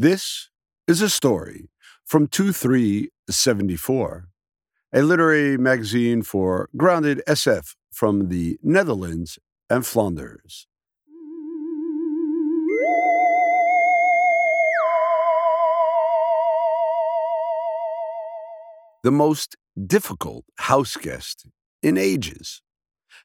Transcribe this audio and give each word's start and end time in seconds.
This 0.00 0.48
is 0.88 1.02
a 1.02 1.10
story 1.10 1.68
from 2.06 2.26
2374, 2.26 4.28
a 4.94 5.02
literary 5.02 5.58
magazine 5.58 6.22
for 6.22 6.70
grounded 6.74 7.20
SF 7.28 7.74
from 7.92 8.30
the 8.30 8.58
Netherlands 8.62 9.38
and 9.68 9.84
Flanders. 9.84 10.66
The 19.04 19.12
most 19.12 19.58
difficult 19.86 20.46
house 20.60 20.96
guest 20.96 21.44
in 21.82 21.98
ages. 21.98 22.62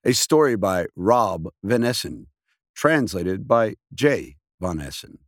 A 0.04 0.12
story 0.12 0.58
by 0.58 0.88
Rob 0.94 1.48
Van 1.64 1.86
Essen, 1.86 2.28
translated 2.76 3.48
by 3.48 3.76
Jay 3.94 4.36
Van 4.60 4.82
Essen. 4.82 5.20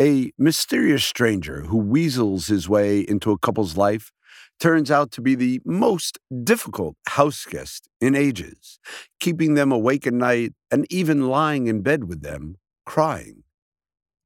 A 0.00 0.30
mysterious 0.38 1.04
stranger 1.04 1.62
who 1.62 1.76
weasels 1.76 2.46
his 2.46 2.68
way 2.68 3.00
into 3.00 3.32
a 3.32 3.38
couple's 3.38 3.76
life 3.76 4.12
turns 4.60 4.92
out 4.92 5.10
to 5.12 5.20
be 5.20 5.34
the 5.34 5.60
most 5.64 6.18
difficult 6.44 6.96
house 7.08 7.44
guest 7.44 7.88
in 8.00 8.14
ages, 8.14 8.78
keeping 9.18 9.54
them 9.54 9.72
awake 9.72 10.06
at 10.06 10.14
night 10.14 10.52
and 10.70 10.86
even 10.88 11.28
lying 11.28 11.66
in 11.66 11.82
bed 11.82 12.04
with 12.04 12.22
them, 12.22 12.58
crying. 12.86 13.42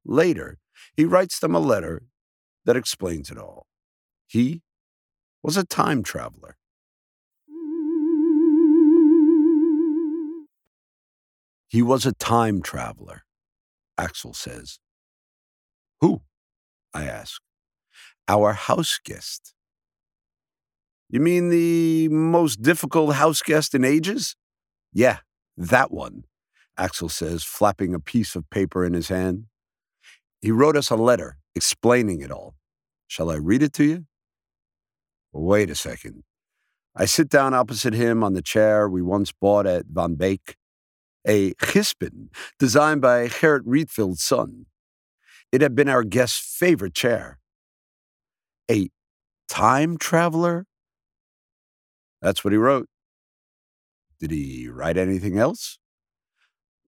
Later, 0.05 0.59
he 0.95 1.05
writes 1.05 1.39
them 1.39 1.55
a 1.55 1.59
letter 1.59 2.03
that 2.65 2.77
explains 2.77 3.31
it 3.31 3.39
all. 3.39 3.65
He 4.27 4.61
was 5.41 5.57
a 5.57 5.65
time 5.65 6.03
traveler. 6.03 6.57
He 11.67 11.81
was 11.81 12.05
a 12.05 12.13
time 12.13 12.61
traveler, 12.61 13.23
Axel 13.97 14.35
says. 14.35 14.77
Who? 16.03 16.21
I 16.93 17.05
ask. 17.05 17.41
Our 18.27 18.51
house 18.51 18.99
guest. 19.01 19.53
You 21.09 21.21
mean 21.21 21.47
the 21.47 22.09
most 22.09 22.61
difficult 22.61 23.15
house 23.15 23.41
guest 23.41 23.73
in 23.73 23.85
ages? 23.85 24.35
Yeah, 24.91 25.19
that 25.55 25.91
one, 25.91 26.25
Axel 26.77 27.07
says, 27.07 27.45
flapping 27.45 27.93
a 27.93 28.01
piece 28.01 28.35
of 28.35 28.49
paper 28.49 28.83
in 28.83 28.91
his 28.91 29.07
hand. 29.07 29.45
He 30.41 30.51
wrote 30.51 30.75
us 30.75 30.89
a 30.89 30.97
letter 30.97 31.37
explaining 31.55 32.19
it 32.19 32.31
all. 32.31 32.55
Shall 33.07 33.31
I 33.31 33.35
read 33.35 33.63
it 33.63 33.71
to 33.75 33.85
you? 33.85 34.05
Wait 35.31 35.69
a 35.69 35.75
second. 35.75 36.23
I 36.97 37.05
sit 37.05 37.29
down 37.29 37.53
opposite 37.53 37.93
him 37.93 38.25
on 38.25 38.33
the 38.33 38.41
chair 38.41 38.89
we 38.89 39.01
once 39.01 39.31
bought 39.31 39.65
at 39.65 39.85
Van 39.85 40.15
Beek, 40.15 40.57
a 41.25 41.53
Gispen 41.53 42.27
designed 42.59 42.99
by 42.99 43.29
Gerrit 43.29 43.63
Rietveld's 43.63 44.21
son. 44.21 44.65
It 45.53 45.61
had 45.61 45.75
been 45.75 45.87
our 45.87 46.03
guest's 46.03 46.57
favorite 46.57 46.93
chair. 46.93 47.39
A 48.69 48.89
time 49.47 49.97
traveler? 49.97 50.65
That's 52.21 52.43
what 52.43 52.51
he 52.51 52.57
wrote. 52.57 52.89
Did 54.19 54.31
he 54.31 54.67
write 54.67 54.97
anything 54.97 55.37
else? 55.37 55.77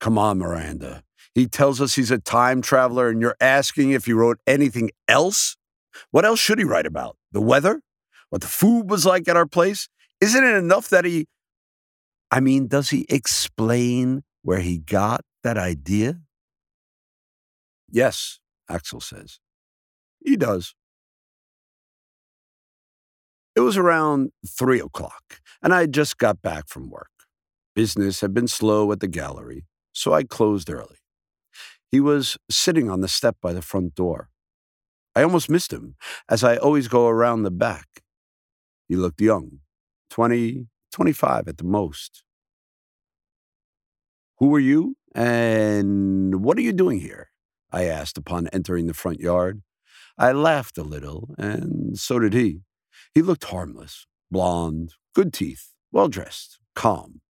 Come 0.02 0.18
on, 0.18 0.40
Miranda. 0.40 1.04
He 1.34 1.48
tells 1.48 1.80
us 1.80 1.96
he's 1.96 2.12
a 2.12 2.18
time 2.18 2.62
traveler, 2.62 3.08
and 3.08 3.22
you're 3.22 3.38
asking 3.40 3.92
if 3.92 4.06
he 4.06 4.14
wrote 4.14 4.40
anything 4.46 4.92
else? 5.08 5.56
What 6.12 6.26
else 6.26 6.40
should 6.40 6.60
he 6.60 6.66
write 6.66 6.86
about? 6.86 7.18
The 7.32 7.42
weather? 7.42 7.82
what 8.30 8.42
the 8.42 8.48
food 8.48 8.90
was 8.90 9.06
like 9.06 9.28
at 9.28 9.38
our 9.38 9.46
place? 9.46 9.88
Isn't 10.20 10.44
it 10.44 10.56
enough 10.56 10.90
that 10.90 11.06
he. 11.06 11.28
I 12.32 12.40
mean, 12.40 12.68
does 12.68 12.90
he 12.90 13.06
explain 13.08 14.24
where 14.42 14.60
he 14.60 14.78
got 14.78 15.22
that 15.44 15.58
idea? 15.58 16.20
Yes, 17.90 18.40
Axel 18.70 19.00
says. 19.00 19.40
He 20.24 20.36
does. 20.36 20.74
It 23.56 23.62
was 23.62 23.78
around 23.78 24.32
three 24.46 24.80
o'clock, 24.82 25.40
and 25.64 25.74
I 25.74 25.82
had 25.82 25.94
just 25.94 26.18
got 26.18 26.42
back 26.42 26.68
from 26.68 26.90
work. 26.90 27.10
Business 27.74 28.22
had 28.22 28.34
been 28.34 28.48
slow 28.48 28.92
at 28.92 29.00
the 29.00 29.08
gallery, 29.08 29.66
so 29.94 30.14
I 30.14 30.24
closed 30.24 30.70
early. 30.70 30.98
He 31.90 32.00
was 32.00 32.38
sitting 32.50 32.90
on 32.90 33.02
the 33.02 33.08
step 33.08 33.38
by 33.42 33.54
the 33.54 33.62
front 33.62 33.96
door. 33.96 34.30
I 35.16 35.24
almost 35.24 35.50
missed 35.50 35.72
him, 35.72 35.96
as 36.28 36.44
I 36.44 36.58
always 36.58 36.90
go 36.90 37.08
around 37.08 37.44
the 37.44 37.52
back. 37.52 38.04
He 38.90 38.96
looked 38.96 39.22
young, 39.22 39.60
20, 40.10 40.68
25 40.92 41.48
at 41.48 41.58
the 41.58 41.64
most. 41.64 42.24
Who 44.40 44.54
are 44.54 44.60
you 44.60 44.98
and 45.14 46.44
what 46.44 46.58
are 46.58 46.62
you 46.62 46.74
doing 46.74 47.00
here? 47.00 47.30
I 47.72 47.86
asked 47.86 48.18
upon 48.18 48.48
entering 48.48 48.88
the 48.88 48.94
front 48.94 49.20
yard. 49.20 49.62
I 50.18 50.32
laughed 50.32 50.78
a 50.78 50.84
little, 50.84 51.36
and 51.38 51.98
so 52.00 52.20
did 52.20 52.34
he. 52.34 52.62
He 53.14 53.22
looked 53.22 53.46
harmless, 53.46 54.08
blond, 54.32 54.94
good 55.14 55.34
teeth, 55.34 55.74
well 55.92 56.08
dressed, 56.08 56.60
calm, 56.74 57.22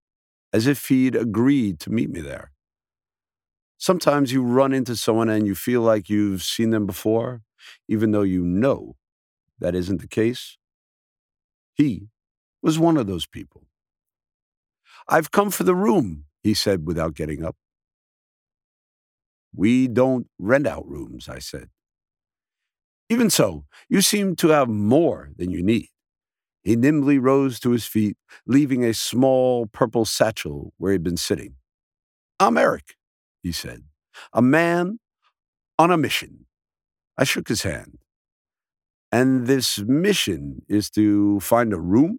as 0.52 0.66
if 0.66 0.88
he'd 0.88 1.16
agreed 1.16 1.80
to 1.80 1.90
meet 1.90 2.10
me 2.10 2.20
there. 2.20 2.52
Sometimes 3.78 4.32
you 4.32 4.42
run 4.42 4.72
into 4.72 4.96
someone 4.96 5.28
and 5.28 5.46
you 5.46 5.54
feel 5.54 5.82
like 5.82 6.08
you've 6.08 6.42
seen 6.42 6.70
them 6.70 6.86
before, 6.86 7.42
even 7.88 8.12
though 8.12 8.22
you 8.22 8.42
know 8.42 8.96
that 9.58 9.74
isn't 9.74 10.00
the 10.00 10.08
case. 10.08 10.56
He 11.74 12.08
was 12.62 12.78
one 12.78 12.96
of 12.96 13.06
those 13.06 13.26
people. 13.26 13.66
I've 15.08 15.30
come 15.30 15.50
for 15.50 15.64
the 15.64 15.74
room, 15.74 16.24
he 16.42 16.54
said 16.54 16.86
without 16.86 17.14
getting 17.14 17.44
up. 17.44 17.56
We 19.56 19.88
don't 19.88 20.26
rent 20.38 20.66
out 20.66 20.86
rooms, 20.86 21.28
I 21.28 21.38
said. 21.38 21.68
Even 23.08 23.30
so, 23.30 23.64
you 23.88 24.00
seem 24.00 24.34
to 24.36 24.48
have 24.48 24.68
more 24.68 25.30
than 25.36 25.50
you 25.50 25.62
need. 25.62 25.88
He 26.62 26.76
nimbly 26.76 27.18
rose 27.18 27.60
to 27.60 27.70
his 27.70 27.86
feet, 27.86 28.16
leaving 28.46 28.84
a 28.84 28.94
small 28.94 29.66
purple 29.66 30.06
satchel 30.06 30.72
where 30.78 30.92
he'd 30.92 31.02
been 31.02 31.18
sitting. 31.18 31.56
I'm 32.40 32.56
Eric, 32.56 32.96
he 33.42 33.52
said, 33.52 33.84
a 34.32 34.40
man 34.42 34.98
on 35.78 35.90
a 35.90 35.98
mission. 35.98 36.46
I 37.18 37.24
shook 37.24 37.48
his 37.48 37.62
hand. 37.62 37.98
And 39.12 39.46
this 39.46 39.78
mission 39.78 40.62
is 40.68 40.90
to 40.90 41.38
find 41.40 41.72
a 41.72 41.78
room? 41.78 42.18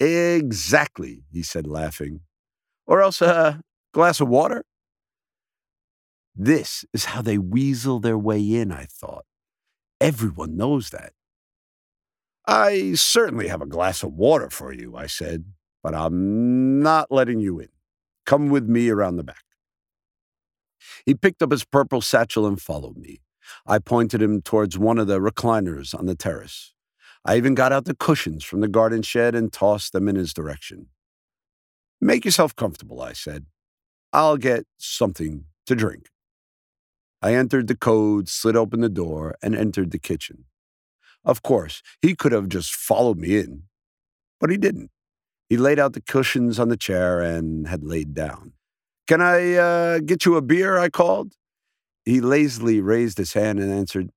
Exactly, 0.00 1.24
he 1.32 1.42
said, 1.42 1.66
laughing. 1.66 2.20
Or 2.86 3.02
else 3.02 3.20
a 3.20 3.60
glass 3.92 4.20
of 4.20 4.28
water? 4.28 4.64
This 6.36 6.84
is 6.92 7.06
how 7.06 7.22
they 7.22 7.38
weasel 7.38 7.98
their 7.98 8.18
way 8.18 8.40
in, 8.40 8.70
I 8.70 8.86
thought. 8.90 9.24
Everyone 10.00 10.56
knows 10.56 10.90
that. 10.90 11.12
I 12.46 12.92
certainly 12.94 13.48
have 13.48 13.62
a 13.62 13.66
glass 13.66 14.02
of 14.02 14.12
water 14.12 14.50
for 14.50 14.72
you, 14.72 14.94
I 14.96 15.06
said, 15.06 15.46
but 15.82 15.94
I'm 15.94 16.80
not 16.82 17.10
letting 17.10 17.40
you 17.40 17.58
in. 17.58 17.68
Come 18.26 18.50
with 18.50 18.68
me 18.68 18.90
around 18.90 19.16
the 19.16 19.24
back. 19.24 19.44
He 21.06 21.14
picked 21.14 21.42
up 21.42 21.50
his 21.50 21.64
purple 21.64 22.02
satchel 22.02 22.46
and 22.46 22.60
followed 22.60 22.98
me. 22.98 23.20
I 23.66 23.78
pointed 23.78 24.20
him 24.20 24.42
towards 24.42 24.76
one 24.76 24.98
of 24.98 25.06
the 25.06 25.20
recliners 25.20 25.98
on 25.98 26.06
the 26.06 26.14
terrace. 26.14 26.74
I 27.24 27.36
even 27.36 27.54
got 27.54 27.72
out 27.72 27.86
the 27.86 27.94
cushions 27.96 28.44
from 28.44 28.60
the 28.60 28.68
garden 28.68 29.02
shed 29.02 29.34
and 29.34 29.52
tossed 29.52 29.92
them 29.92 30.06
in 30.06 30.16
his 30.16 30.34
direction. 30.34 30.88
Make 32.00 32.24
yourself 32.24 32.54
comfortable, 32.54 33.00
I 33.00 33.14
said. 33.14 33.46
I'll 34.12 34.36
get 34.36 34.66
something 34.76 35.46
to 35.66 35.74
drink. 35.74 36.08
I 37.22 37.34
entered 37.34 37.66
the 37.66 37.76
code, 37.76 38.28
slid 38.28 38.56
open 38.56 38.80
the 38.80 38.88
door, 38.88 39.36
and 39.42 39.54
entered 39.54 39.90
the 39.90 39.98
kitchen. 39.98 40.44
Of 41.24 41.42
course, 41.42 41.82
he 42.00 42.14
could 42.14 42.32
have 42.32 42.48
just 42.48 42.74
followed 42.74 43.18
me 43.18 43.36
in, 43.38 43.64
but 44.40 44.50
he 44.50 44.56
didn't. 44.56 44.90
He 45.48 45.56
laid 45.56 45.78
out 45.78 45.92
the 45.92 46.00
cushions 46.00 46.58
on 46.58 46.68
the 46.68 46.76
chair 46.76 47.20
and 47.20 47.66
had 47.68 47.84
laid 47.84 48.14
down. 48.14 48.52
Can 49.06 49.20
I 49.20 49.54
uh, 49.54 49.98
get 50.00 50.24
you 50.24 50.36
a 50.36 50.42
beer? 50.42 50.78
I 50.78 50.88
called. 50.88 51.34
He 52.04 52.20
lazily 52.20 52.80
raised 52.80 53.18
his 53.18 53.32
hand 53.32 53.58
and 53.60 53.72
answered, 53.72 54.10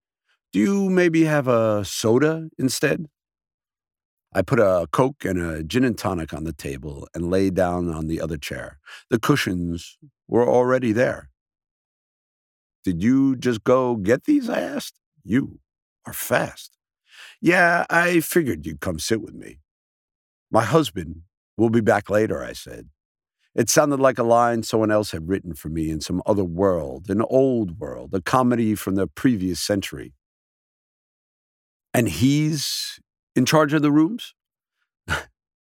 Do 0.52 0.60
you 0.60 0.90
maybe 0.90 1.26
have 1.26 1.48
a 1.48 1.86
soda 1.86 2.50
instead? 2.58 3.08
I 4.34 4.44
put 4.44 4.60
a 4.60 4.88
Coke 4.92 5.26
and 5.26 5.40
a 5.42 5.64
gin 5.64 5.84
and 5.84 5.98
tonic 5.98 6.34
on 6.34 6.44
the 6.44 6.54
table 6.54 7.08
and 7.16 7.32
lay 7.32 7.50
down 7.50 7.90
on 7.90 8.08
the 8.08 8.22
other 8.22 8.38
chair. 8.38 8.80
The 9.10 9.20
cushions 9.20 9.98
were 10.28 10.48
already 10.48 10.92
there. 10.92 11.29
Did 12.84 13.04
you 13.04 13.36
just 13.36 13.64
go 13.64 13.96
get 13.96 14.24
these? 14.24 14.50
I 14.50 14.60
asked. 14.60 15.00
You 15.24 15.60
are 16.06 16.14
fast. 16.14 16.78
Yeah, 17.42 17.86
I 17.90 18.20
figured 18.22 18.66
you'd 18.66 18.82
come 18.82 19.00
sit 19.00 19.22
with 19.22 19.34
me. 19.34 19.60
My 20.52 20.64
husband 20.64 21.24
will 21.58 21.70
be 21.70 21.82
back 21.82 22.10
later, 22.10 22.44
I 22.44 22.54
said. 22.54 22.90
It 23.56 23.70
sounded 23.70 24.00
like 24.00 24.18
a 24.18 24.24
line 24.24 24.64
someone 24.64 24.92
else 24.92 25.12
had 25.12 25.28
written 25.28 25.54
for 25.54 25.70
me 25.70 25.90
in 25.90 26.02
some 26.02 26.22
other 26.26 26.46
world, 26.46 27.10
an 27.10 27.22
old 27.22 27.80
world, 27.80 28.14
a 28.14 28.22
comedy 28.22 28.76
from 28.76 28.96
the 28.96 29.08
previous 29.08 29.60
century. 29.60 30.14
And 31.94 32.08
he's 32.08 33.00
in 33.36 33.46
charge 33.46 33.74
of 33.74 33.82
the 33.82 33.92
rooms? 33.92 34.36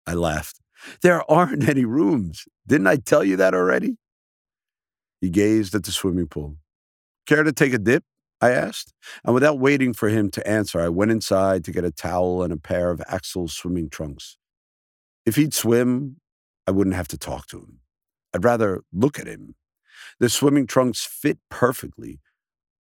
I 0.07 0.13
laughed. 0.13 0.59
There 1.01 1.29
aren't 1.29 1.67
any 1.69 1.85
rooms. 1.85 2.45
Didn't 2.67 2.87
I 2.87 2.97
tell 2.97 3.23
you 3.23 3.35
that 3.37 3.53
already? 3.53 3.97
He 5.21 5.29
gazed 5.29 5.75
at 5.75 5.83
the 5.83 5.91
swimming 5.91 6.27
pool. 6.27 6.57
Care 7.29 7.43
to 7.43 7.53
take 7.53 7.75
a 7.75 7.77
dip? 7.77 8.03
I 8.41 8.49
asked. 8.49 8.91
And 9.23 9.35
without 9.35 9.59
waiting 9.59 9.93
for 9.93 10.09
him 10.09 10.31
to 10.31 10.47
answer, 10.47 10.81
I 10.81 10.89
went 10.89 11.11
inside 11.11 11.63
to 11.65 11.71
get 11.71 11.83
a 11.83 11.91
towel 11.91 12.41
and 12.41 12.51
a 12.51 12.57
pair 12.57 12.89
of 12.89 13.03
Axel's 13.07 13.53
swimming 13.53 13.87
trunks. 13.87 14.39
If 15.27 15.35
he'd 15.35 15.53
swim, 15.53 16.15
I 16.65 16.71
wouldn't 16.71 16.95
have 16.95 17.07
to 17.09 17.19
talk 17.19 17.45
to 17.49 17.59
him. 17.59 17.81
I'd 18.33 18.43
rather 18.43 18.81
look 18.91 19.19
at 19.19 19.27
him. 19.27 19.53
The 20.19 20.27
swimming 20.27 20.65
trunks 20.65 21.05
fit 21.05 21.37
perfectly. 21.51 22.19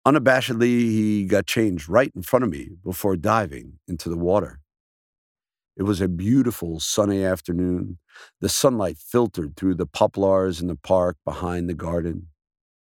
Unabashedly, 0.06 0.68
he 0.68 1.24
got 1.24 1.48
changed 1.48 1.88
right 1.88 2.12
in 2.14 2.22
front 2.22 2.44
of 2.44 2.52
me 2.52 2.72
before 2.84 3.16
diving 3.16 3.80
into 3.88 4.10
the 4.10 4.18
water. 4.18 4.60
It 5.78 5.84
was 5.84 6.02
a 6.02 6.10
beautiful 6.10 6.82
sunny 6.82 7.24
afternoon. 7.24 7.98
The 8.42 8.50
sunlight 8.50 8.98
filtered 8.98 9.56
through 9.56 9.76
the 9.76 9.88
poplars 9.88 10.60
in 10.60 10.68
the 10.68 10.76
park 10.76 11.16
behind 11.24 11.70
the 11.70 11.74
garden. 11.74 12.28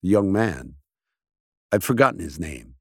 The 0.04 0.10
young 0.10 0.32
man, 0.32 0.76
I'd 1.72 1.84
forgotten 1.84 2.20
his 2.20 2.40
name, 2.40 2.76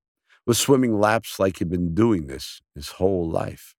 was 0.46 0.58
swimming 0.58 0.98
laps 0.98 1.38
like 1.38 1.58
he'd 1.58 1.68
been 1.68 1.94
doing 1.94 2.26
this 2.26 2.60
his 2.74 2.90
whole 2.90 3.28
life. 3.28 3.74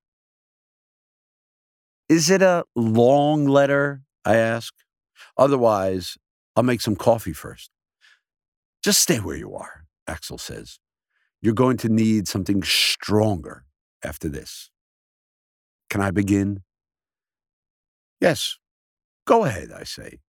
Is 2.08 2.30
it 2.30 2.42
a 2.42 2.64
long 2.76 3.46
letter? 3.46 4.02
I 4.26 4.36
ask. 4.36 4.74
Otherwise, 5.38 6.18
I'll 6.56 6.64
make 6.64 6.82
some 6.82 6.96
coffee 6.96 7.34
first. 7.34 7.72
Just 8.84 9.02
stay 9.02 9.18
where 9.18 9.36
you 9.36 9.54
are, 9.56 9.86
Axel 10.08 10.38
says. 10.38 10.80
You're 11.42 11.54
going 11.54 11.78
to 11.78 11.90
need 11.90 12.28
something 12.28 12.64
stronger 12.64 13.66
after 14.04 14.30
this. 14.30 14.70
Can 15.90 16.02
I 16.02 16.12
begin? 16.12 16.64
Yes. 18.20 18.58
Go 19.26 19.46
ahead, 19.46 19.70
I 19.72 19.84
say. 19.84 20.20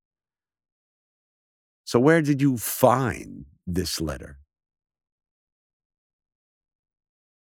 So, 1.84 1.98
where 1.98 2.22
did 2.22 2.40
you 2.40 2.56
find 2.56 3.46
this 3.66 4.00
letter? 4.00 4.38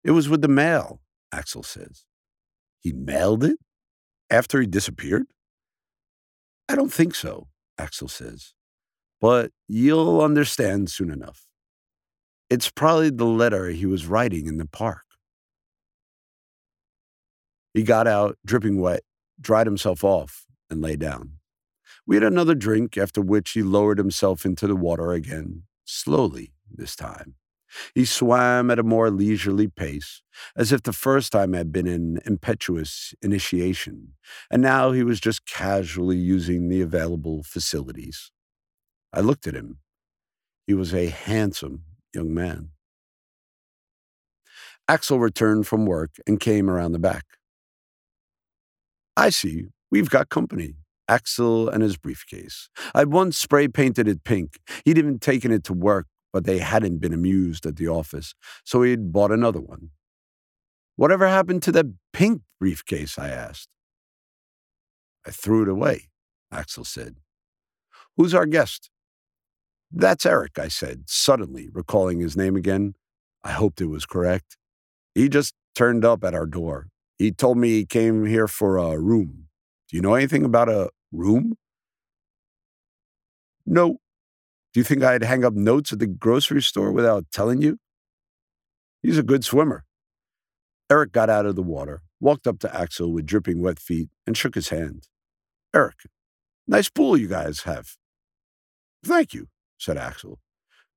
It 0.06 0.12
was 0.12 0.29
with 0.29 0.41
the 0.41 0.49
mail, 0.49 1.00
Axel 1.32 1.64
says. 1.64 2.05
He 2.79 2.93
mailed 2.93 3.43
it 3.43 3.58
after 4.31 4.61
he 4.61 4.67
disappeared? 4.69 5.26
I 6.69 6.76
don't 6.76 6.93
think 6.93 7.17
so, 7.17 7.49
Axel 7.76 8.06
says. 8.06 8.55
But 9.20 9.50
you'll 9.67 10.20
understand 10.20 10.91
soon 10.93 11.11
enough. 11.11 11.49
It's 12.49 12.70
probably 12.70 13.11
the 13.11 13.25
letter 13.25 13.70
he 13.70 13.85
was 13.85 14.06
writing 14.06 14.47
in 14.47 14.58
the 14.58 14.67
park. 14.67 15.03
He 17.75 17.82
got 17.82 18.06
out, 18.06 18.38
dripping 18.47 18.81
wet, 18.81 19.02
dried 19.41 19.67
himself 19.67 20.05
off, 20.05 20.47
and 20.70 20.81
lay 20.81 20.94
down. 20.94 21.32
We 22.06 22.14
had 22.14 22.23
another 22.23 22.55
drink, 22.55 22.97
after 22.97 23.20
which 23.20 23.50
he 23.50 23.62
lowered 23.64 23.99
himself 23.99 24.47
into 24.47 24.69
the 24.69 24.76
water 24.76 25.11
again, 25.11 25.64
slowly 25.85 26.52
this 26.73 26.94
time. 26.94 27.35
He 27.94 28.04
swam 28.04 28.70
at 28.70 28.78
a 28.78 28.82
more 28.82 29.10
leisurely 29.10 29.68
pace, 29.68 30.22
as 30.56 30.72
if 30.72 30.82
the 30.82 30.92
first 30.92 31.32
time 31.32 31.52
had 31.52 31.72
been 31.72 31.86
an 31.86 32.20
impetuous 32.24 33.14
initiation, 33.22 34.14
and 34.50 34.62
now 34.62 34.92
he 34.92 35.02
was 35.02 35.20
just 35.20 35.46
casually 35.46 36.16
using 36.16 36.68
the 36.68 36.80
available 36.80 37.42
facilities. 37.42 38.30
I 39.12 39.20
looked 39.20 39.46
at 39.46 39.54
him. 39.54 39.78
He 40.66 40.74
was 40.74 40.94
a 40.94 41.08
handsome 41.08 41.82
young 42.14 42.34
man. 42.34 42.70
Axel 44.88 45.18
returned 45.18 45.66
from 45.66 45.86
work 45.86 46.10
and 46.26 46.38
came 46.38 46.70
around 46.70 46.92
the 46.92 46.98
back. 46.98 47.24
I 49.16 49.30
see. 49.30 49.64
We've 49.90 50.10
got 50.10 50.28
company. 50.28 50.74
Axel 51.08 51.68
and 51.68 51.82
his 51.82 51.96
briefcase. 51.96 52.68
I'd 52.94 53.08
once 53.08 53.38
spray 53.38 53.68
painted 53.68 54.08
it 54.08 54.24
pink. 54.24 54.58
He'd 54.84 54.98
even 54.98 55.18
taken 55.18 55.52
it 55.52 55.64
to 55.64 55.72
work, 55.72 56.06
but 56.37 56.44
they 56.44 56.59
hadn't 56.59 56.99
been 56.99 57.15
amused 57.15 57.65
at 57.65 57.77
the 57.77 57.88
office, 57.88 58.35
so 58.62 58.83
he'd 58.83 59.11
bought 59.11 59.33
another 59.33 59.59
one. 59.59 59.88
Whatever 60.97 61.27
happened 61.27 61.62
to 61.62 61.73
that 61.73 61.87
pink 62.12 62.43
briefcase? 62.61 63.19
I 63.19 63.31
asked. 63.31 63.71
I 65.27 65.31
threw 65.31 65.62
it 65.62 65.69
away, 65.71 66.11
Axel 66.53 66.85
said. 66.85 67.17
Who's 68.19 68.35
our 68.35 68.44
guest? 68.44 68.91
That's 69.91 70.27
Eric, 70.27 70.59
I 70.59 70.69
said, 70.69 71.05
suddenly 71.06 71.71
recalling 71.73 72.21
his 72.21 72.37
name 72.37 72.55
again. 72.55 72.97
I 73.43 73.53
hoped 73.53 73.81
it 73.81 73.87
was 73.87 74.05
correct. 74.05 74.59
He 75.15 75.31
just 75.31 75.55
turned 75.75 76.05
up 76.05 76.23
at 76.23 76.35
our 76.35 76.44
door. 76.44 76.88
He 77.17 77.33
told 77.33 77.56
me 77.56 77.71
he 77.71 77.87
came 77.87 78.27
here 78.27 78.47
for 78.47 78.77
a 78.77 79.00
room. 79.00 79.47
Do 79.88 79.97
you 79.97 80.03
know 80.03 80.12
anything 80.12 80.44
about 80.44 80.69
a 80.69 80.91
room? 81.11 81.55
No. 83.65 84.00
Do 84.76 84.81
you 84.81 84.84
think 84.84 85.02
I'd 85.02 85.25
hang 85.25 85.43
up 85.43 85.55
notes 85.55 85.94
at 85.94 86.00
the 86.00 86.06
grocery 86.06 86.61
store 86.61 86.93
without 86.93 87.25
telling 87.32 87.62
you? 87.62 87.78
He's 89.02 89.17
a 89.17 89.23
good 89.23 89.43
swimmer. 89.43 89.87
Eric 90.90 91.12
got 91.12 91.31
out 91.31 91.46
of 91.46 91.56
the 91.56 91.62
water, 91.62 92.02
walked 92.20 92.46
up 92.46 92.58
to 92.58 92.76
Axel 92.78 93.11
with 93.11 93.25
dripping 93.25 93.62
wet 93.62 93.78
feet, 93.78 94.11
and 94.26 94.37
shook 94.37 94.55
his 94.55 94.69
hand. 94.69 95.08
Eric, 95.75 95.94
nice 96.69 96.90
pool 96.90 97.17
you 97.17 97.26
guys 97.26 97.61
have. 97.61 97.96
Thank 99.02 99.32
you, 99.32 99.46
said 99.78 99.96
Axel. 99.96 100.40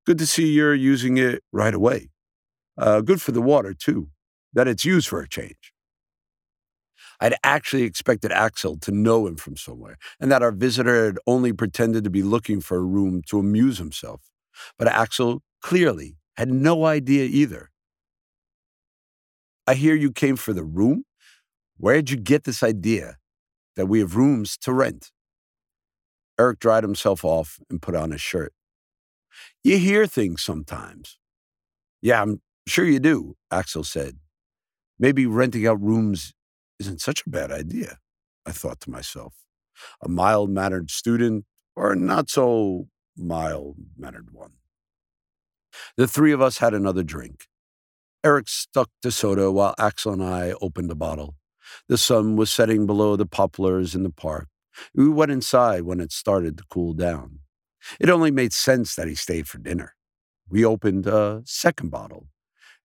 Good 0.04 0.18
to 0.18 0.26
see 0.26 0.52
you're 0.52 0.74
using 0.74 1.16
it 1.16 1.42
right 1.50 1.72
away. 1.72 2.10
Uh, 2.76 3.00
good 3.00 3.22
for 3.22 3.32
the 3.32 3.40
water, 3.40 3.72
too, 3.72 4.10
that 4.52 4.68
it's 4.68 4.84
used 4.84 5.08
for 5.08 5.22
a 5.22 5.26
change. 5.26 5.69
I'd 7.20 7.34
actually 7.44 7.82
expected 7.82 8.32
Axel 8.32 8.78
to 8.78 8.90
know 8.90 9.26
him 9.26 9.36
from 9.36 9.56
somewhere, 9.56 9.98
and 10.18 10.32
that 10.32 10.42
our 10.42 10.52
visitor 10.52 11.06
had 11.06 11.18
only 11.26 11.52
pretended 11.52 12.04
to 12.04 12.10
be 12.10 12.22
looking 12.22 12.60
for 12.60 12.78
a 12.78 12.82
room 12.82 13.22
to 13.28 13.38
amuse 13.38 13.78
himself. 13.78 14.22
But 14.78 14.88
Axel 14.88 15.42
clearly 15.60 16.16
had 16.36 16.48
no 16.48 16.86
idea 16.86 17.24
either. 17.24 17.70
I 19.66 19.74
hear 19.74 19.94
you 19.94 20.10
came 20.10 20.36
for 20.36 20.52
the 20.52 20.64
room? 20.64 21.04
Where'd 21.76 22.10
you 22.10 22.16
get 22.16 22.44
this 22.44 22.62
idea 22.62 23.16
that 23.76 23.86
we 23.86 24.00
have 24.00 24.16
rooms 24.16 24.56
to 24.58 24.72
rent? 24.72 25.10
Eric 26.38 26.58
dried 26.58 26.84
himself 26.84 27.24
off 27.24 27.58
and 27.68 27.82
put 27.82 27.94
on 27.94 28.10
his 28.10 28.20
shirt. 28.20 28.54
You 29.62 29.78
hear 29.78 30.06
things 30.06 30.42
sometimes. 30.42 31.18
Yeah, 32.00 32.22
I'm 32.22 32.40
sure 32.66 32.84
you 32.84 32.98
do, 32.98 33.36
Axel 33.50 33.84
said. 33.84 34.16
Maybe 34.98 35.26
renting 35.26 35.66
out 35.66 35.82
rooms 35.82 36.32
isn't 36.80 37.00
such 37.00 37.22
a 37.26 37.30
bad 37.30 37.52
idea, 37.52 37.98
I 38.46 38.52
thought 38.52 38.80
to 38.80 38.90
myself. 38.90 39.34
A 40.02 40.08
mild 40.08 40.50
mannered 40.50 40.90
student 40.90 41.44
or 41.76 41.92
a 41.92 41.96
not 41.96 42.28
so 42.30 42.88
mild 43.16 43.76
mannered 43.96 44.30
one. 44.32 44.52
The 45.96 46.08
three 46.08 46.32
of 46.32 46.40
us 46.40 46.58
had 46.58 46.74
another 46.74 47.02
drink. 47.02 47.46
Eric 48.24 48.48
stuck 48.48 48.90
to 49.02 49.10
soda 49.10 49.52
while 49.52 49.74
Axel 49.78 50.12
and 50.12 50.22
I 50.22 50.54
opened 50.60 50.90
a 50.90 50.94
bottle. 50.94 51.36
The 51.88 51.98
sun 51.98 52.36
was 52.36 52.50
setting 52.50 52.86
below 52.86 53.16
the 53.16 53.26
poplars 53.26 53.94
in 53.94 54.02
the 54.02 54.10
park. 54.10 54.48
We 54.94 55.08
went 55.08 55.30
inside 55.30 55.82
when 55.82 56.00
it 56.00 56.12
started 56.12 56.58
to 56.58 56.64
cool 56.68 56.94
down. 56.94 57.40
It 57.98 58.10
only 58.10 58.30
made 58.30 58.52
sense 58.52 58.94
that 58.94 59.08
he 59.08 59.14
stayed 59.14 59.48
for 59.48 59.58
dinner. 59.58 59.94
We 60.48 60.64
opened 60.64 61.06
a 61.06 61.42
second 61.44 61.90
bottle. 61.90 62.28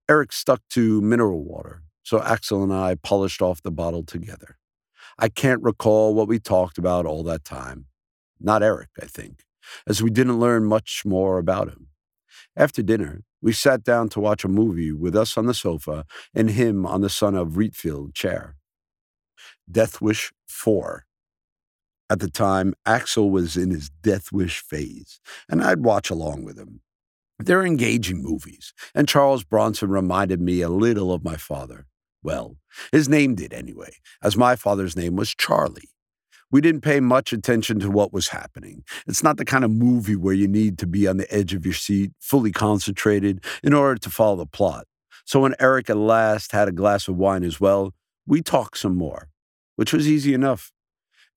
Eric 0.08 0.32
stuck 0.32 0.62
to 0.72 1.02
mineral 1.02 1.44
water, 1.44 1.84
so 2.06 2.22
Axel 2.22 2.64
and 2.64 2.72
I 2.72 2.94
polished 2.94 3.42
off 3.42 3.64
the 3.64 3.72
bottle 3.72 4.04
together. 4.04 4.58
I 5.18 5.28
can't 5.28 5.64
recall 5.64 6.14
what 6.14 6.28
we 6.28 6.38
talked 6.38 6.78
about 6.78 7.08
all 7.08 7.24
that 7.24 7.44
time. 7.44 7.88
Not 8.40 8.62
Eric, 8.62 8.90
I 9.02 9.08
think, 9.08 9.44
as 9.88 10.04
we 10.04 10.12
didn't 10.12 10.40
learn 10.40 10.66
much 10.66 11.02
more 11.04 11.40
about 11.40 11.70
him. 11.70 11.88
After 12.56 12.84
dinner, 12.84 13.24
we 13.42 13.54
sat 13.54 13.84
down 13.84 14.10
to 14.10 14.20
watch 14.20 14.44
a 14.44 14.48
movie 14.48 14.92
with 14.92 15.16
us 15.16 15.36
on 15.36 15.48
the 15.48 15.54
sofa 15.56 16.06
and 16.34 16.52
him 16.52 16.86
on 16.86 17.02
the 17.02 17.10
son 17.10 17.34
of 17.34 17.54
Rietveld 17.54 18.14
chair. 18.14 18.56
Death 19.70 20.00
Wish 20.00 20.32
4. 20.48 21.06
At 22.08 22.20
the 22.20 22.30
time, 22.30 22.76
Axel 22.86 23.32
was 23.32 23.58
in 23.58 23.72
his 23.72 23.90
Death 23.90 24.32
Wish 24.32 24.60
phase, 24.60 25.20
and 25.50 25.64
I'd 25.64 25.84
watch 25.84 26.12
along 26.12 26.44
with 26.44 26.58
him. 26.60 26.82
They're 27.40 27.66
engaging 27.66 28.22
movies, 28.22 28.74
and 28.94 29.08
Charles 29.08 29.44
Bronson 29.44 29.90
reminded 29.90 30.40
me 30.40 30.62
a 30.62 30.70
little 30.70 31.12
of 31.12 31.24
my 31.24 31.36
father. 31.36 31.88
Well, 32.26 32.58
his 32.92 33.08
name 33.08 33.36
did 33.36 33.54
anyway, 33.54 33.98
as 34.24 34.36
my 34.36 34.56
father's 34.56 34.96
name 34.96 35.16
was 35.16 35.36
Charlie. 35.36 35.92
We 36.50 36.60
didn't 36.60 36.82
pay 36.82 37.00
much 37.00 37.32
attention 37.32 37.80
to 37.82 37.92
what 37.92 38.12
was 38.12 38.30
happening. 38.30 38.84
It's 39.06 39.22
not 39.22 39.38
the 39.38 39.46
kind 39.46 39.64
of 39.64 39.70
movie 39.70 40.16
where 40.16 40.34
you 40.34 40.48
need 40.48 40.80
to 40.80 40.88
be 40.88 41.08
on 41.08 41.18
the 41.18 41.32
edge 41.32 41.54
of 41.54 41.66
your 41.66 41.76
seat, 41.76 42.14
fully 42.20 42.52
concentrated, 42.52 43.46
in 43.62 43.74
order 43.74 44.00
to 44.00 44.10
follow 44.10 44.38
the 44.38 44.48
plot. 44.48 44.88
So 45.24 45.42
when 45.42 45.54
Eric 45.60 45.88
at 45.88 45.98
last 45.98 46.52
had 46.52 46.68
a 46.68 46.72
glass 46.72 47.08
of 47.08 47.16
wine 47.16 47.44
as 47.44 47.62
well, 47.62 47.94
we 48.26 48.42
talked 48.42 48.80
some 48.80 48.96
more, 48.96 49.30
which 49.76 49.94
was 49.94 50.10
easy 50.10 50.34
enough. 50.34 50.72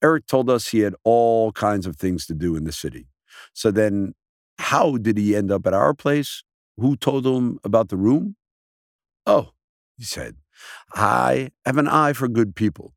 Eric 0.02 0.26
told 0.26 0.48
us 0.48 0.68
he 0.68 0.80
had 0.80 0.94
all 1.04 1.52
kinds 1.52 1.86
of 1.86 1.96
things 1.96 2.24
to 2.28 2.34
do 2.34 2.56
in 2.56 2.64
the 2.64 2.72
city. 2.72 3.08
So 3.52 3.70
then, 3.70 4.14
how 4.58 4.96
did 4.96 5.18
he 5.18 5.36
end 5.36 5.52
up 5.52 5.66
at 5.66 5.74
our 5.74 5.92
place? 5.92 6.42
Who 6.78 6.96
told 6.96 7.26
him 7.26 7.58
about 7.62 7.90
the 7.90 7.98
room? 7.98 8.36
Oh, 9.26 9.50
he 9.98 10.04
said, 10.04 10.36
I 10.94 11.50
have 11.64 11.78
an 11.78 11.88
eye 11.88 12.12
for 12.12 12.28
good 12.28 12.54
people. 12.54 12.94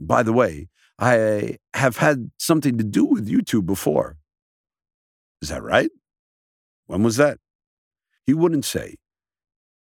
By 0.00 0.22
the 0.22 0.32
way, 0.32 0.68
I 0.98 1.58
have 1.74 1.96
had 1.98 2.30
something 2.38 2.78
to 2.78 2.84
do 2.84 3.04
with 3.04 3.28
you 3.28 3.42
two 3.42 3.62
before. 3.62 4.16
Is 5.42 5.48
that 5.48 5.62
right? 5.62 5.90
When 6.86 7.02
was 7.02 7.16
that? 7.16 7.38
He 8.26 8.34
wouldn't 8.34 8.64
say. 8.64 8.96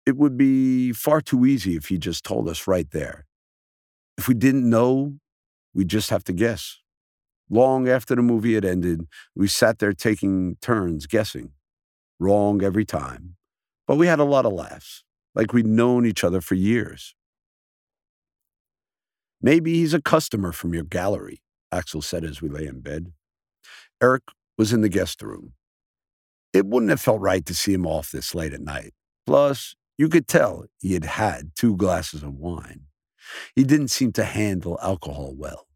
It 0.05 0.17
would 0.17 0.37
be 0.37 0.91
far 0.93 1.21
too 1.21 1.45
easy 1.45 1.75
if 1.75 1.87
he 1.87 1.97
just 1.97 2.23
told 2.23 2.47
us 2.49 2.67
right 2.67 2.89
there. 2.91 3.25
If 4.17 4.27
we 4.27 4.33
didn't 4.33 4.69
know, 4.69 5.17
we'd 5.73 5.87
just 5.87 6.09
have 6.09 6.23
to 6.25 6.33
guess. 6.33 6.79
Long 7.49 7.87
after 7.87 8.15
the 8.15 8.21
movie 8.21 8.55
had 8.55 8.65
ended, 8.65 9.07
we 9.35 9.47
sat 9.47 9.79
there 9.79 9.93
taking 9.93 10.57
turns 10.61 11.05
guessing. 11.07 11.51
Wrong 12.19 12.63
every 12.63 12.85
time. 12.85 13.35
But 13.87 13.97
we 13.97 14.07
had 14.07 14.19
a 14.19 14.23
lot 14.23 14.45
of 14.45 14.53
laughs, 14.53 15.03
like 15.35 15.53
we'd 15.53 15.65
known 15.67 16.05
each 16.05 16.23
other 16.23 16.41
for 16.41 16.55
years. 16.55 17.15
Maybe 19.41 19.73
he's 19.73 19.93
a 19.93 20.01
customer 20.01 20.51
from 20.51 20.73
your 20.73 20.83
gallery, 20.83 21.41
Axel 21.71 22.01
said 22.01 22.23
as 22.23 22.41
we 22.41 22.49
lay 22.49 22.65
in 22.65 22.79
bed. 22.79 23.11
Eric 24.01 24.23
was 24.57 24.71
in 24.71 24.81
the 24.81 24.89
guest 24.89 25.21
room. 25.21 25.53
It 26.53 26.65
wouldn't 26.65 26.91
have 26.91 27.01
felt 27.01 27.19
right 27.19 27.45
to 27.45 27.53
see 27.53 27.73
him 27.73 27.85
off 27.85 28.11
this 28.11 28.35
late 28.35 28.53
at 28.53 28.61
night. 28.61 28.93
Plus, 29.25 29.75
you 29.97 30.07
could 30.07 30.27
tell 30.27 30.65
he 30.79 30.93
had 30.93 31.05
had 31.05 31.51
two 31.55 31.75
glasses 31.75 32.23
of 32.23 32.35
wine. 32.35 32.81
He 33.55 33.63
didn't 33.63 33.87
seem 33.89 34.11
to 34.13 34.23
handle 34.23 34.79
alcohol 34.81 35.33
well. 35.35 35.67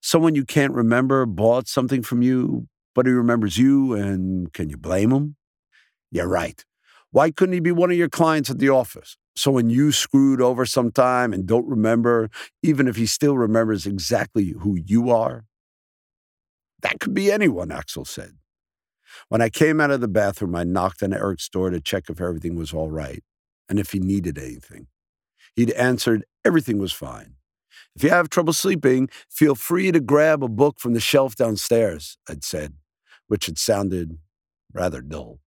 Someone 0.00 0.34
you 0.34 0.44
can't 0.44 0.72
remember 0.72 1.26
bought 1.26 1.68
something 1.68 2.02
from 2.02 2.22
you, 2.22 2.68
but 2.94 3.06
he 3.06 3.12
remembers 3.12 3.58
you, 3.58 3.92
and 3.92 4.52
can 4.52 4.70
you 4.70 4.76
blame 4.76 5.12
him? 5.12 5.36
Yeah, 6.10 6.22
right. 6.22 6.64
Why 7.12 7.30
couldn't 7.30 7.54
he 7.54 7.60
be 7.60 7.72
one 7.72 7.90
of 7.90 7.96
your 7.96 8.08
clients 8.08 8.50
at 8.50 8.58
the 8.58 8.68
office? 8.68 9.16
So 9.34 9.50
when 9.50 9.70
you 9.70 9.90
screwed 9.92 10.40
over 10.40 10.66
sometime 10.66 11.32
and 11.32 11.46
don't 11.46 11.66
remember, 11.66 12.30
even 12.62 12.86
if 12.86 12.96
he 12.96 13.06
still 13.06 13.36
remembers 13.36 13.86
exactly 13.86 14.54
who 14.60 14.76
you 14.76 15.10
are? 15.10 15.46
That 16.82 17.00
could 17.00 17.14
be 17.14 17.30
anyone, 17.30 17.72
Axel 17.72 18.04
said. 18.04 18.34
When 19.28 19.42
I 19.42 19.48
came 19.48 19.80
out 19.80 19.90
of 19.90 20.00
the 20.00 20.08
bathroom, 20.08 20.54
I 20.54 20.64
knocked 20.64 21.02
on 21.02 21.12
Eric's 21.12 21.48
door 21.48 21.70
to 21.70 21.80
check 21.80 22.08
if 22.08 22.20
everything 22.20 22.54
was 22.54 22.72
all 22.72 22.90
right 22.90 23.22
and 23.68 23.78
if 23.78 23.92
he 23.92 23.98
needed 23.98 24.38
anything. 24.38 24.86
He'd 25.56 25.72
answered 25.72 26.24
everything 26.44 26.78
was 26.78 26.92
fine. 26.92 27.34
If 27.96 28.04
you 28.04 28.10
have 28.10 28.30
trouble 28.30 28.52
sleeping, 28.52 29.08
feel 29.28 29.54
free 29.54 29.90
to 29.90 30.00
grab 30.00 30.44
a 30.44 30.48
book 30.48 30.78
from 30.78 30.92
the 30.92 31.00
shelf 31.00 31.34
downstairs, 31.34 32.18
I'd 32.28 32.44
said, 32.44 32.74
which 33.26 33.46
had 33.46 33.58
sounded 33.58 34.18
rather 34.72 35.02
dull. 35.02 35.40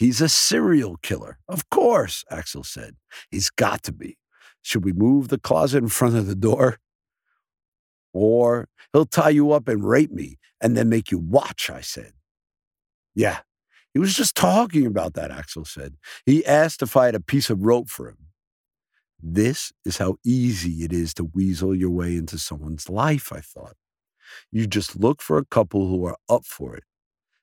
He's 0.00 0.22
a 0.22 0.30
serial 0.30 0.96
killer. 1.02 1.36
Of 1.46 1.68
course, 1.68 2.24
Axel 2.30 2.64
said. 2.64 2.96
He's 3.30 3.50
got 3.50 3.82
to 3.82 3.92
be. 3.92 4.16
Should 4.62 4.82
we 4.82 4.94
move 4.94 5.28
the 5.28 5.38
closet 5.38 5.82
in 5.82 5.90
front 5.90 6.16
of 6.16 6.26
the 6.26 6.34
door? 6.34 6.78
Or 8.14 8.70
he'll 8.94 9.04
tie 9.04 9.28
you 9.28 9.52
up 9.52 9.68
and 9.68 9.86
rape 9.86 10.10
me 10.10 10.38
and 10.58 10.74
then 10.74 10.88
make 10.88 11.10
you 11.10 11.18
watch, 11.18 11.68
I 11.68 11.82
said. 11.82 12.14
Yeah, 13.14 13.40
he 13.92 13.98
was 13.98 14.14
just 14.14 14.34
talking 14.34 14.86
about 14.86 15.12
that, 15.14 15.30
Axel 15.30 15.66
said. 15.66 15.96
He 16.24 16.46
asked 16.46 16.80
if 16.80 16.96
I 16.96 17.04
had 17.04 17.14
a 17.14 17.20
piece 17.20 17.50
of 17.50 17.66
rope 17.66 17.90
for 17.90 18.08
him. 18.08 18.28
This 19.22 19.70
is 19.84 19.98
how 19.98 20.16
easy 20.24 20.82
it 20.82 20.94
is 20.94 21.12
to 21.14 21.24
weasel 21.24 21.74
your 21.74 21.90
way 21.90 22.16
into 22.16 22.38
someone's 22.38 22.88
life, 22.88 23.34
I 23.34 23.40
thought. 23.40 23.76
You 24.50 24.66
just 24.66 24.96
look 24.96 25.20
for 25.20 25.36
a 25.36 25.44
couple 25.44 25.88
who 25.88 26.06
are 26.06 26.16
up 26.26 26.46
for 26.46 26.74
it. 26.74 26.84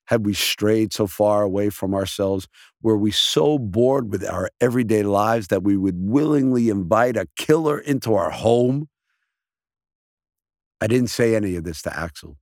Had 0.08 0.26
we 0.26 0.34
strayed 0.34 0.94
so 0.94 1.06
far 1.06 1.44
away 1.44 1.70
from 1.70 1.94
ourselves? 1.94 2.48
Were 2.82 2.98
we 2.98 3.12
so 3.12 3.58
bored 3.60 4.10
with 4.12 4.26
our 4.26 4.50
everyday 4.62 5.04
lives 5.04 5.48
that 5.48 5.64
we 5.64 5.76
would 5.76 5.98
willingly 5.98 6.70
invite 6.70 7.18
a 7.18 7.28
killer 7.38 7.78
into 7.78 8.16
our 8.16 8.32
home? 8.32 8.88
I 10.80 10.88
didn't 10.88 11.10
say 11.10 11.36
any 11.36 11.56
of 11.56 11.66
this 11.66 11.82
to 11.82 11.98
Axel. 11.98 12.38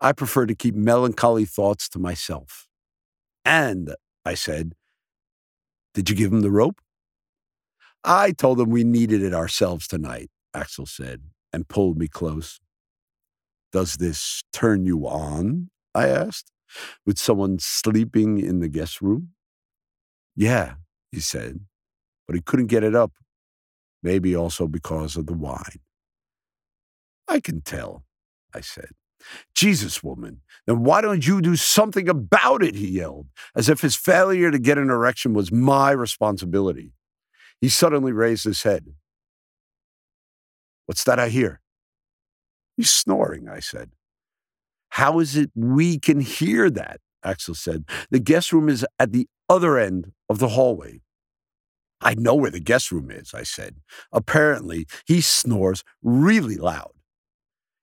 I 0.00 0.12
prefer 0.12 0.46
to 0.46 0.54
keep 0.54 0.74
melancholy 0.74 1.46
thoughts 1.46 1.88
to 1.90 1.98
myself. 1.98 2.68
And 3.44 3.94
I 4.24 4.34
said, 4.34 4.74
Did 5.94 6.10
you 6.10 6.16
give 6.16 6.32
him 6.32 6.42
the 6.42 6.50
rope? 6.50 6.80
I 8.04 8.32
told 8.32 8.60
him 8.60 8.70
we 8.70 8.84
needed 8.84 9.22
it 9.22 9.32
ourselves 9.32 9.88
tonight, 9.88 10.30
Axel 10.54 10.86
said, 10.86 11.22
and 11.52 11.68
pulled 11.68 11.96
me 11.96 12.06
close. 12.06 12.60
Does 13.72 13.96
this 13.96 14.42
turn 14.52 14.84
you 14.84 15.06
on? 15.08 15.70
I 15.94 16.08
asked, 16.08 16.52
with 17.06 17.18
someone 17.18 17.58
sleeping 17.58 18.38
in 18.38 18.60
the 18.60 18.68
guest 18.68 19.00
room. 19.00 19.30
Yeah, 20.36 20.74
he 21.10 21.20
said, 21.20 21.60
but 22.26 22.36
he 22.36 22.42
couldn't 22.42 22.66
get 22.66 22.84
it 22.84 22.94
up, 22.94 23.12
maybe 24.02 24.36
also 24.36 24.66
because 24.66 25.16
of 25.16 25.26
the 25.26 25.34
wine. 25.34 25.80
I 27.26 27.40
can 27.40 27.60
tell, 27.60 28.04
I 28.54 28.60
said. 28.60 28.90
Jesus, 29.54 30.02
woman, 30.02 30.42
then 30.66 30.84
why 30.84 31.00
don't 31.00 31.26
you 31.26 31.42
do 31.42 31.56
something 31.56 32.08
about 32.08 32.62
it? 32.62 32.74
He 32.74 32.88
yelled, 32.88 33.26
as 33.54 33.68
if 33.68 33.80
his 33.80 33.96
failure 33.96 34.50
to 34.50 34.58
get 34.58 34.78
an 34.78 34.90
erection 34.90 35.34
was 35.34 35.50
my 35.50 35.90
responsibility. 35.90 36.92
He 37.60 37.68
suddenly 37.68 38.12
raised 38.12 38.44
his 38.44 38.62
head. 38.62 38.94
What's 40.86 41.04
that 41.04 41.18
I 41.18 41.28
hear? 41.28 41.60
He's 42.76 42.90
snoring, 42.90 43.48
I 43.48 43.58
said. 43.58 43.90
How 44.98 45.20
is 45.20 45.36
it 45.36 45.52
we 45.54 46.00
can 46.00 46.18
hear 46.18 46.68
that? 46.70 46.98
Axel 47.22 47.54
said. 47.54 47.84
The 48.10 48.18
guest 48.18 48.52
room 48.52 48.68
is 48.68 48.84
at 48.98 49.12
the 49.12 49.28
other 49.48 49.78
end 49.78 50.10
of 50.28 50.40
the 50.40 50.48
hallway. 50.48 51.02
I 52.00 52.14
know 52.14 52.34
where 52.34 52.50
the 52.50 52.58
guest 52.58 52.90
room 52.90 53.08
is, 53.08 53.32
I 53.32 53.44
said. 53.44 53.76
Apparently, 54.10 54.88
he 55.06 55.20
snores 55.20 55.84
really 56.02 56.56
loud. 56.56 56.90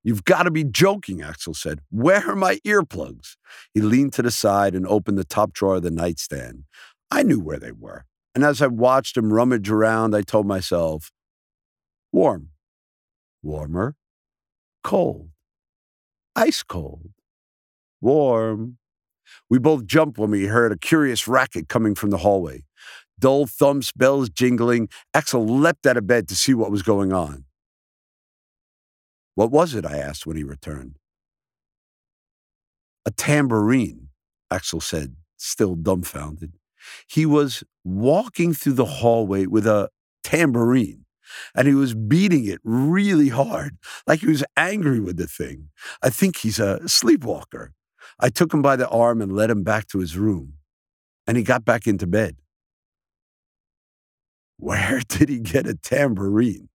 You've 0.03 0.25
got 0.25 0.43
to 0.43 0.51
be 0.51 0.65
joking, 0.65 1.21
Axel 1.21 1.53
said. 1.53 1.79
Where 1.89 2.29
are 2.29 2.35
my 2.35 2.57
earplugs? 2.65 3.37
He 3.73 3.79
leaned 3.79 4.11
to 4.15 4.21
the 4.21 4.29
side 4.29 4.75
and 4.75 4.85
opened 4.85 5.17
the 5.17 5.23
top 5.23 5.53
drawer 5.53 5.75
of 5.75 5.83
the 5.83 5.91
nightstand. 5.91 6.65
I 7.09 7.23
knew 7.23 7.39
where 7.39 7.59
they 7.59 7.71
were. 7.71 8.03
And 8.35 8.43
as 8.43 8.61
I 8.61 8.67
watched 8.67 9.15
him 9.15 9.31
rummage 9.31 9.69
around, 9.69 10.13
I 10.17 10.21
told 10.21 10.47
myself, 10.47 11.13
warm, 12.11 12.49
warmer, 13.41 13.95
cold, 14.83 15.29
ice 16.35 16.63
cold, 16.63 17.09
warm. 18.01 18.77
We 19.49 19.57
both 19.57 19.85
jumped 19.85 20.17
when 20.17 20.31
we 20.31 20.45
heard 20.45 20.71
a 20.71 20.77
curious 20.77 21.27
racket 21.27 21.67
coming 21.67 21.95
from 21.95 22.09
the 22.11 22.17
hallway. 22.17 22.63
Dull 23.17 23.47
thumps, 23.47 23.91
bells 23.91 24.29
jingling. 24.29 24.89
Axel 25.13 25.45
leapt 25.45 25.85
out 25.87 25.97
of 25.97 26.05
bed 26.05 26.27
to 26.27 26.35
see 26.35 26.53
what 26.53 26.71
was 26.71 26.83
going 26.83 27.13
on. 27.13 27.45
What 29.35 29.51
was 29.51 29.73
it? 29.73 29.85
I 29.85 29.97
asked 29.97 30.25
when 30.25 30.37
he 30.37 30.43
returned. 30.43 30.97
A 33.05 33.11
tambourine, 33.11 34.09
Axel 34.51 34.81
said, 34.81 35.15
still 35.37 35.75
dumbfounded. 35.75 36.53
He 37.07 37.25
was 37.25 37.63
walking 37.83 38.53
through 38.53 38.73
the 38.73 38.85
hallway 38.85 39.45
with 39.45 39.65
a 39.67 39.89
tambourine 40.23 41.04
and 41.55 41.67
he 41.67 41.73
was 41.73 41.93
beating 41.93 42.45
it 42.45 42.59
really 42.63 43.29
hard, 43.29 43.77
like 44.07 44.19
he 44.19 44.27
was 44.27 44.43
angry 44.57 44.99
with 44.99 45.17
the 45.17 45.27
thing. 45.27 45.69
I 46.01 46.09
think 46.09 46.37
he's 46.37 46.59
a 46.59 46.87
sleepwalker. 46.87 47.73
I 48.19 48.29
took 48.29 48.53
him 48.53 48.61
by 48.61 48.75
the 48.75 48.89
arm 48.89 49.21
and 49.21 49.35
led 49.35 49.49
him 49.49 49.63
back 49.63 49.87
to 49.87 49.99
his 49.99 50.17
room, 50.17 50.53
and 51.27 51.37
he 51.37 51.43
got 51.43 51.65
back 51.65 51.87
into 51.87 52.07
bed. 52.07 52.37
Where 54.57 55.01
did 55.07 55.29
he 55.29 55.39
get 55.39 55.67
a 55.67 55.75
tambourine? 55.75 56.69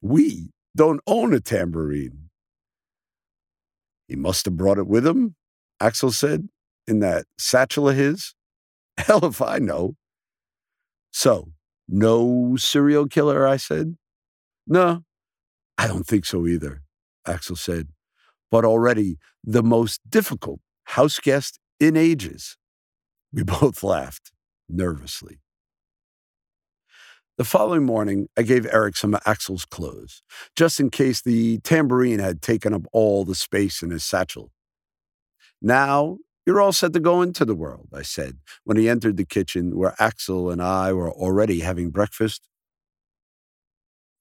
We 0.00 0.50
don't 0.76 1.00
own 1.06 1.32
a 1.34 1.40
tambourine. 1.40 2.30
He 4.08 4.16
must 4.16 4.44
have 4.44 4.56
brought 4.56 4.78
it 4.78 4.86
with 4.86 5.06
him, 5.06 5.34
Axel 5.80 6.12
said, 6.12 6.48
in 6.86 7.00
that 7.00 7.26
satchel 7.38 7.88
of 7.88 7.96
his. 7.96 8.34
Hell 8.98 9.24
if 9.24 9.40
I 9.40 9.58
know. 9.58 9.96
So, 11.12 11.52
no 11.88 12.56
serial 12.56 13.06
killer, 13.06 13.46
I 13.46 13.56
said. 13.56 13.96
No, 14.66 15.02
I 15.76 15.86
don't 15.86 16.06
think 16.06 16.24
so 16.24 16.46
either, 16.46 16.82
Axel 17.26 17.56
said. 17.56 17.88
But 18.50 18.64
already 18.64 19.18
the 19.42 19.62
most 19.62 20.00
difficult 20.08 20.60
house 20.84 21.18
guest 21.18 21.58
in 21.80 21.96
ages. 21.96 22.56
We 23.32 23.42
both 23.44 23.82
laughed 23.82 24.32
nervously. 24.68 25.40
The 27.36 27.44
following 27.44 27.84
morning, 27.84 28.28
I 28.38 28.42
gave 28.42 28.64
Eric 28.72 28.96
some 28.96 29.12
of 29.12 29.20
Axel's 29.26 29.64
clothes, 29.64 30.22
just 30.54 30.78
in 30.78 30.88
case 30.88 31.20
the 31.20 31.58
tambourine 31.58 32.20
had 32.20 32.40
taken 32.40 32.72
up 32.72 32.86
all 32.92 33.24
the 33.24 33.34
space 33.34 33.82
in 33.82 33.90
his 33.90 34.04
satchel. 34.04 34.52
Now 35.60 36.18
you're 36.46 36.60
all 36.60 36.72
set 36.72 36.92
to 36.92 37.00
go 37.00 37.22
into 37.22 37.44
the 37.44 37.54
world, 37.54 37.88
I 37.92 38.02
said, 38.02 38.38
when 38.64 38.76
he 38.76 38.88
entered 38.88 39.16
the 39.16 39.24
kitchen 39.24 39.76
where 39.76 39.94
Axel 39.98 40.50
and 40.50 40.62
I 40.62 40.92
were 40.92 41.10
already 41.10 41.60
having 41.60 41.90
breakfast. 41.90 42.48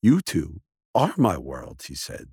You 0.01 0.21
two 0.21 0.61
are 0.93 1.13
my 1.17 1.37
world, 1.37 1.83
he 1.87 1.95
said. 1.95 2.27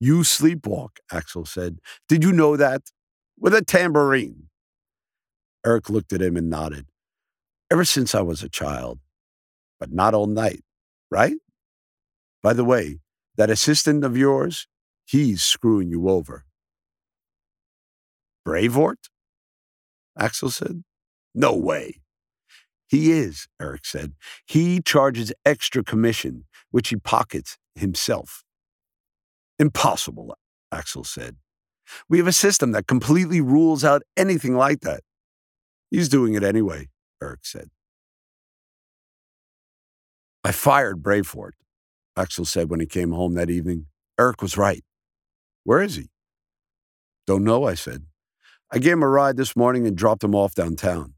You 0.00 0.20
sleepwalk, 0.20 0.98
Axel 1.10 1.46
said. 1.46 1.78
Did 2.08 2.22
you 2.22 2.32
know 2.32 2.56
that? 2.56 2.82
With 3.38 3.54
a 3.54 3.62
tambourine. 3.62 4.48
Eric 5.64 5.90
looked 5.90 6.12
at 6.12 6.22
him 6.22 6.36
and 6.36 6.48
nodded. 6.48 6.86
Ever 7.70 7.84
since 7.84 8.14
I 8.14 8.20
was 8.22 8.42
a 8.42 8.48
child, 8.48 9.00
but 9.80 9.92
not 9.92 10.14
all 10.14 10.26
night, 10.26 10.62
right? 11.10 11.36
By 12.42 12.52
the 12.52 12.64
way, 12.64 13.00
that 13.36 13.50
assistant 13.50 14.04
of 14.04 14.16
yours, 14.16 14.68
he's 15.04 15.42
screwing 15.42 15.90
you 15.90 16.08
over. 16.08 16.45
Bravort? 18.46 19.08
Axel 20.16 20.50
said. 20.50 20.84
No 21.34 21.54
way. 21.54 22.00
He 22.86 23.10
is, 23.10 23.48
Eric 23.60 23.84
said. 23.84 24.12
He 24.46 24.80
charges 24.80 25.32
extra 25.44 25.82
commission, 25.82 26.44
which 26.70 26.90
he 26.90 26.96
pockets 26.96 27.58
himself. 27.74 28.44
Impossible, 29.58 30.36
Axel 30.70 31.02
said. 31.02 31.36
We 32.08 32.18
have 32.18 32.28
a 32.28 32.32
system 32.32 32.70
that 32.70 32.86
completely 32.86 33.40
rules 33.40 33.82
out 33.82 34.02
anything 34.16 34.56
like 34.56 34.80
that. 34.82 35.00
He's 35.90 36.08
doing 36.08 36.34
it 36.34 36.44
anyway, 36.44 36.88
Eric 37.20 37.40
said. 37.42 37.70
I 40.44 40.52
fired 40.52 41.02
Brayfort, 41.02 41.52
Axel 42.16 42.44
said 42.44 42.70
when 42.70 42.78
he 42.78 42.86
came 42.86 43.10
home 43.10 43.34
that 43.34 43.50
evening. 43.50 43.86
Eric 44.20 44.40
was 44.40 44.56
right. 44.56 44.84
Where 45.64 45.82
is 45.82 45.96
he? 45.96 46.10
Don't 47.26 47.42
know, 47.42 47.64
I 47.64 47.74
said. 47.74 48.04
I 48.72 48.78
gave 48.78 48.94
him 48.94 49.02
a 49.02 49.08
ride 49.08 49.36
this 49.36 49.54
morning 49.54 49.86
and 49.86 49.96
dropped 49.96 50.24
him 50.24 50.34
off 50.34 50.54
downtown. 50.54 51.14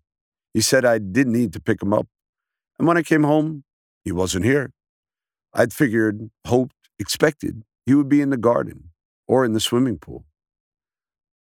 He 0.52 0.60
said 0.60 0.84
I 0.84 0.98
didn't 0.98 1.32
need 1.32 1.52
to 1.54 1.60
pick 1.60 1.82
him 1.82 1.92
up. 1.92 2.06
And 2.78 2.86
when 2.86 2.96
I 2.96 3.02
came 3.02 3.24
home, 3.24 3.64
he 4.04 4.12
wasn't 4.12 4.44
here. 4.44 4.72
I'd 5.54 5.72
figured, 5.72 6.30
hoped, 6.46 6.74
expected 6.98 7.62
he 7.86 7.94
would 7.94 8.08
be 8.08 8.20
in 8.20 8.28
the 8.28 8.36
garden 8.36 8.90
or 9.26 9.46
in 9.46 9.54
the 9.54 9.60
swimming 9.60 9.98
pool. 9.98 10.26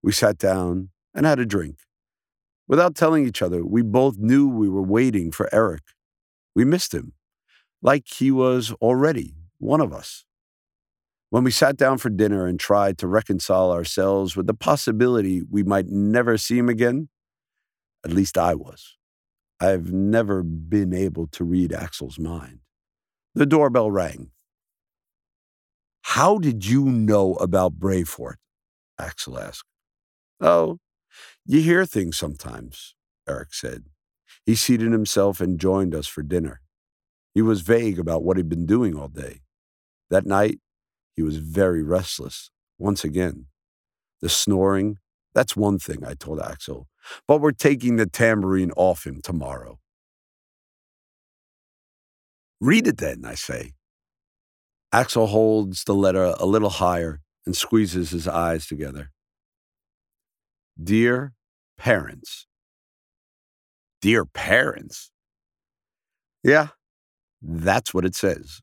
We 0.02 0.12
sat 0.12 0.36
down 0.36 0.90
and 1.14 1.24
had 1.24 1.38
a 1.38 1.46
drink. 1.46 1.78
Without 2.68 2.94
telling 2.94 3.26
each 3.26 3.40
other, 3.40 3.64
we 3.64 3.80
both 3.80 4.18
knew 4.18 4.46
we 4.46 4.68
were 4.68 4.82
waiting 4.82 5.32
for 5.32 5.48
Eric. 5.54 5.82
We 6.54 6.66
missed 6.66 6.92
him, 6.92 7.14
like 7.80 8.06
he 8.06 8.30
was 8.30 8.72
already 8.72 9.34
one 9.58 9.80
of 9.80 9.92
us. 9.92 10.26
When 11.34 11.42
we 11.42 11.50
sat 11.50 11.76
down 11.76 11.98
for 11.98 12.10
dinner 12.10 12.46
and 12.46 12.60
tried 12.60 12.96
to 12.98 13.08
reconcile 13.08 13.72
ourselves 13.72 14.36
with 14.36 14.46
the 14.46 14.54
possibility 14.54 15.42
we 15.42 15.64
might 15.64 15.88
never 15.88 16.38
see 16.38 16.56
him 16.56 16.68
again, 16.68 17.08
at 18.04 18.12
least 18.12 18.38
I 18.38 18.54
was. 18.54 18.96
I've 19.58 19.90
never 19.90 20.44
been 20.44 20.94
able 20.94 21.26
to 21.32 21.42
read 21.42 21.72
Axel's 21.72 22.20
mind. 22.20 22.60
The 23.34 23.46
doorbell 23.46 23.90
rang. 23.90 24.30
How 26.02 26.38
did 26.38 26.66
you 26.66 26.84
know 26.84 27.34
about 27.34 27.80
Brayfort? 27.80 28.36
Axel 28.96 29.36
asked. 29.36 29.66
Oh, 30.40 30.78
you 31.44 31.62
hear 31.62 31.84
things 31.84 32.16
sometimes, 32.16 32.94
Eric 33.28 33.54
said. 33.54 33.86
He 34.46 34.54
seated 34.54 34.92
himself 34.92 35.40
and 35.40 35.58
joined 35.58 35.96
us 35.96 36.06
for 36.06 36.22
dinner. 36.22 36.60
He 37.34 37.42
was 37.42 37.62
vague 37.62 37.98
about 37.98 38.22
what 38.22 38.36
he'd 38.36 38.48
been 38.48 38.66
doing 38.66 38.96
all 38.96 39.08
day. 39.08 39.40
That 40.10 40.26
night, 40.26 40.60
he 41.14 41.22
was 41.22 41.38
very 41.38 41.82
restless, 41.82 42.50
once 42.78 43.04
again. 43.04 43.46
The 44.20 44.28
snoring, 44.28 44.98
that's 45.34 45.56
one 45.56 45.78
thing, 45.78 46.04
I 46.04 46.14
told 46.14 46.40
Axel, 46.40 46.88
but 47.26 47.40
we're 47.40 47.52
taking 47.52 47.96
the 47.96 48.06
tambourine 48.06 48.72
off 48.76 49.06
him 49.06 49.20
tomorrow. 49.22 49.78
Read 52.60 52.86
it 52.86 52.98
then, 52.98 53.24
I 53.24 53.34
say. 53.34 53.72
Axel 54.92 55.26
holds 55.26 55.84
the 55.84 55.94
letter 55.94 56.34
a 56.38 56.46
little 56.46 56.70
higher 56.70 57.20
and 57.44 57.56
squeezes 57.56 58.10
his 58.10 58.26
eyes 58.28 58.66
together. 58.66 59.10
Dear 60.82 61.34
parents. 61.76 62.46
Dear 64.00 64.24
parents? 64.24 65.10
Yeah, 66.42 66.68
that's 67.42 67.92
what 67.92 68.04
it 68.04 68.14
says. 68.14 68.60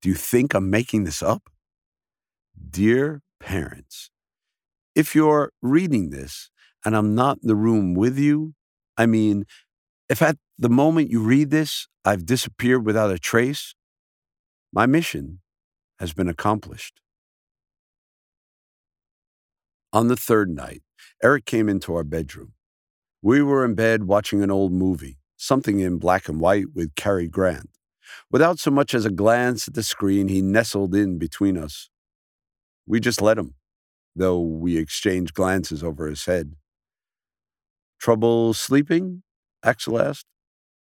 Do 0.00 0.08
you 0.08 0.14
think 0.14 0.54
I'm 0.54 0.70
making 0.70 1.04
this 1.04 1.22
up? 1.22 1.50
Dear 2.70 3.22
parents, 3.40 4.10
if 4.94 5.14
you're 5.14 5.52
reading 5.62 6.10
this 6.10 6.50
and 6.84 6.96
I'm 6.96 7.14
not 7.14 7.38
in 7.42 7.48
the 7.48 7.56
room 7.56 7.94
with 7.94 8.18
you, 8.18 8.54
I 8.96 9.06
mean, 9.06 9.44
if 10.08 10.22
at 10.22 10.36
the 10.58 10.68
moment 10.68 11.10
you 11.10 11.20
read 11.20 11.50
this, 11.50 11.88
I've 12.04 12.26
disappeared 12.26 12.86
without 12.86 13.10
a 13.10 13.18
trace, 13.18 13.74
my 14.72 14.86
mission 14.86 15.40
has 15.98 16.12
been 16.12 16.28
accomplished. 16.28 17.00
On 19.92 20.08
the 20.08 20.16
third 20.16 20.50
night, 20.50 20.82
Eric 21.22 21.44
came 21.46 21.68
into 21.68 21.94
our 21.94 22.04
bedroom. 22.04 22.52
We 23.22 23.42
were 23.42 23.64
in 23.64 23.74
bed 23.74 24.04
watching 24.04 24.42
an 24.42 24.50
old 24.50 24.72
movie, 24.72 25.18
something 25.36 25.80
in 25.80 25.98
black 25.98 26.28
and 26.28 26.40
white 26.40 26.66
with 26.74 26.94
Cary 26.94 27.26
Grant. 27.26 27.70
Without 28.30 28.58
so 28.58 28.70
much 28.70 28.94
as 28.94 29.04
a 29.04 29.10
glance 29.10 29.68
at 29.68 29.74
the 29.74 29.82
screen, 29.82 30.28
he 30.28 30.42
nestled 30.42 30.94
in 30.94 31.18
between 31.18 31.56
us. 31.56 31.90
We 32.86 33.00
just 33.00 33.20
let 33.22 33.38
him 33.38 33.54
though 34.18 34.40
we 34.40 34.76
exchanged 34.76 35.32
glances 35.32 35.82
over 35.82 36.08
his 36.08 36.24
head. 36.26 36.54
Trouble 38.00 38.52
sleeping? 38.52 39.22
Axel 39.64 40.00
asked. 40.00 40.26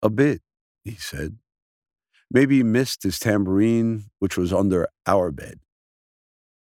A 0.02 0.10
bit, 0.10 0.42
he 0.84 0.96
said. 0.96 1.38
Maybe 2.32 2.58
he 2.58 2.64
missed 2.64 3.04
his 3.04 3.20
tambourine, 3.20 4.06
which 4.20 4.38
was 4.38 4.52
under 4.52 4.88
our 5.06 5.32
bed. 5.32 5.60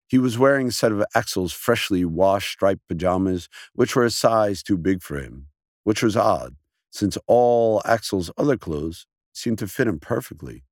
He 0.07 0.19
was 0.19 0.37
wearing 0.37 0.67
a 0.67 0.71
set 0.71 0.91
of 0.91 1.03
Axel's 1.15 1.53
freshly 1.53 2.05
washed 2.05 2.51
striped 2.51 2.87
pajamas, 2.87 3.49
which 3.73 3.95
were 3.95 4.05
a 4.05 4.11
size 4.11 4.61
too 4.61 4.77
big 4.77 5.01
for 5.01 5.17
him, 5.17 5.47
which 5.83 6.03
was 6.03 6.15
odd, 6.15 6.55
since 6.91 7.17
all 7.25 7.81
Axel's 7.85 8.29
other 8.37 8.57
clothes 8.57 9.07
seemed 9.33 9.59
to 9.59 9.67
fit 9.67 9.87
him 9.87 9.99
perfectly. 9.99 10.63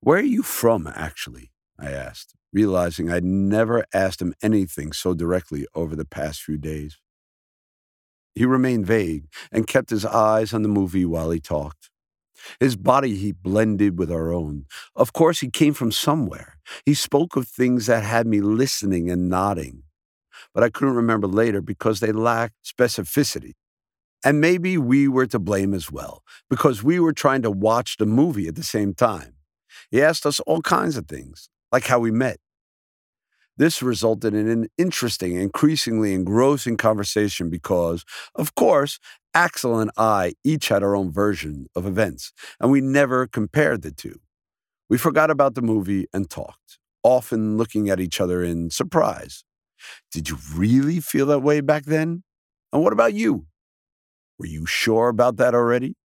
Where 0.00 0.18
are 0.18 0.22
you 0.22 0.42
from, 0.42 0.86
actually? 0.86 1.50
I 1.78 1.90
asked, 1.92 2.34
realizing 2.52 3.10
I'd 3.10 3.24
never 3.24 3.84
asked 3.94 4.20
him 4.20 4.34
anything 4.42 4.92
so 4.92 5.14
directly 5.14 5.66
over 5.74 5.96
the 5.96 6.04
past 6.04 6.42
few 6.42 6.58
days. 6.58 6.98
He 8.34 8.44
remained 8.44 8.86
vague 8.86 9.26
and 9.50 9.66
kept 9.66 9.90
his 9.90 10.04
eyes 10.04 10.52
on 10.54 10.62
the 10.62 10.68
movie 10.68 11.04
while 11.04 11.30
he 11.30 11.40
talked. 11.40 11.90
His 12.60 12.76
body 12.76 13.16
heat 13.16 13.42
blended 13.42 13.98
with 13.98 14.12
our 14.12 14.32
own. 14.32 14.66
Of 14.94 15.12
course, 15.12 15.40
he 15.40 15.50
came 15.50 15.74
from 15.74 15.90
somewhere. 15.90 16.58
He 16.86 16.94
spoke 16.94 17.34
of 17.36 17.48
things 17.48 17.86
that 17.86 18.04
had 18.04 18.26
me 18.26 18.40
listening 18.40 19.10
and 19.10 19.28
nodding, 19.28 19.82
but 20.54 20.62
I 20.62 20.70
couldn't 20.70 20.94
remember 20.94 21.26
later 21.26 21.60
because 21.60 22.00
they 22.00 22.12
lacked 22.12 22.54
specificity. 22.64 23.54
And 24.24 24.40
maybe 24.40 24.76
we 24.76 25.06
were 25.08 25.26
to 25.26 25.38
blame 25.38 25.72
as 25.74 25.92
well, 25.92 26.22
because 26.50 26.82
we 26.82 26.98
were 26.98 27.12
trying 27.12 27.42
to 27.42 27.50
watch 27.50 27.96
the 27.98 28.06
movie 28.06 28.48
at 28.48 28.56
the 28.56 28.64
same 28.64 28.94
time. 28.94 29.34
He 29.90 30.02
asked 30.02 30.26
us 30.26 30.40
all 30.40 30.60
kinds 30.60 30.96
of 30.96 31.06
things, 31.06 31.48
like 31.70 31.84
how 31.86 31.98
we 32.00 32.10
met. 32.10 32.38
This 33.56 33.82
resulted 33.82 34.34
in 34.34 34.48
an 34.48 34.68
interesting, 34.78 35.34
increasingly 35.34 36.14
engrossing 36.14 36.76
conversation 36.76 37.50
because, 37.50 38.04
of 38.34 38.54
course, 38.54 39.00
Axel 39.34 39.78
and 39.78 39.90
I 39.96 40.34
each 40.44 40.68
had 40.68 40.82
our 40.82 40.94
own 40.94 41.10
version 41.10 41.66
of 41.74 41.86
events, 41.86 42.32
and 42.60 42.70
we 42.70 42.80
never 42.80 43.26
compared 43.26 43.82
the 43.82 43.90
two. 43.90 44.20
We 44.88 44.96
forgot 44.96 45.30
about 45.30 45.54
the 45.54 45.62
movie 45.62 46.06
and 46.14 46.30
talked, 46.30 46.78
often 47.02 47.56
looking 47.56 47.90
at 47.90 48.00
each 48.00 48.20
other 48.20 48.42
in 48.42 48.70
surprise. 48.70 49.44
Did 50.12 50.28
you 50.28 50.38
really 50.54 51.00
feel 51.00 51.26
that 51.26 51.40
way 51.40 51.60
back 51.60 51.84
then? 51.84 52.22
And 52.72 52.82
what 52.82 52.92
about 52.92 53.14
you? 53.14 53.46
Were 54.38 54.46
you 54.46 54.66
sure 54.66 55.08
about 55.08 55.36
that 55.38 55.54
already? 55.54 55.96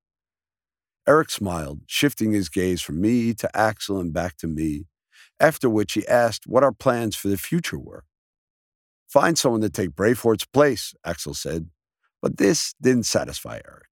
Eric 1.08 1.30
smiled, 1.30 1.82
shifting 1.86 2.32
his 2.32 2.50
gaze 2.50 2.82
from 2.82 3.02
me 3.02 3.34
to 3.34 3.58
Axel 3.58 4.00
and 4.00 4.14
back 4.14 4.38
to 4.38 4.48
me, 4.48 4.86
after 5.40 5.70
which 5.70 5.94
he 5.94 6.08
asked 6.08 6.48
what 6.48 6.64
our 6.64 6.72
plans 6.72 7.16
for 7.16 7.28
the 7.28 7.38
future 7.38 7.78
were. 7.78 8.06
Find 9.08 9.38
someone 9.38 9.62
to 9.62 9.70
take 9.70 9.92
Brayfort's 9.92 10.46
place, 10.46 10.94
Axel 11.06 11.34
said. 11.34 11.70
But 12.22 12.38
this 12.38 12.74
didn't 12.82 13.06
satisfy 13.06 13.60
Eric. 13.66 13.88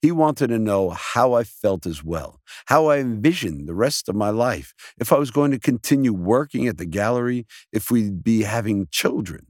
He 0.00 0.12
wanted 0.12 0.46
to 0.46 0.58
know 0.58 0.90
how 0.90 1.34
I 1.34 1.44
felt 1.44 1.84
as 1.84 2.02
well, 2.02 2.40
how 2.66 2.86
I 2.86 2.98
envisioned 2.98 3.68
the 3.68 3.74
rest 3.74 4.08
of 4.08 4.14
my 4.14 4.30
life, 4.30 4.72
if 4.98 5.12
I 5.12 5.18
was 5.18 5.30
going 5.30 5.50
to 5.50 5.58
continue 5.58 6.12
working 6.14 6.66
at 6.66 6.78
the 6.78 6.86
gallery, 6.86 7.46
if 7.72 7.90
we'd 7.90 8.22
be 8.22 8.42
having 8.42 8.86
children. 8.90 9.48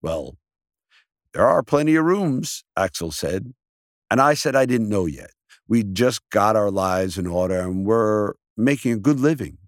Well, 0.00 0.38
there 1.38 1.46
are 1.46 1.62
plenty 1.62 1.94
of 1.94 2.04
rooms, 2.04 2.64
Axel 2.76 3.12
said. 3.12 3.54
And 4.10 4.20
I 4.20 4.34
said 4.34 4.56
I 4.56 4.66
didn't 4.66 4.88
know 4.88 5.06
yet. 5.06 5.30
We'd 5.68 5.94
just 5.94 6.28
got 6.30 6.56
our 6.56 6.68
lives 6.68 7.16
in 7.16 7.28
order 7.28 7.60
and 7.60 7.86
we're 7.86 8.32
making 8.56 8.90
a 8.90 8.98
good 8.98 9.20
living. 9.20 9.58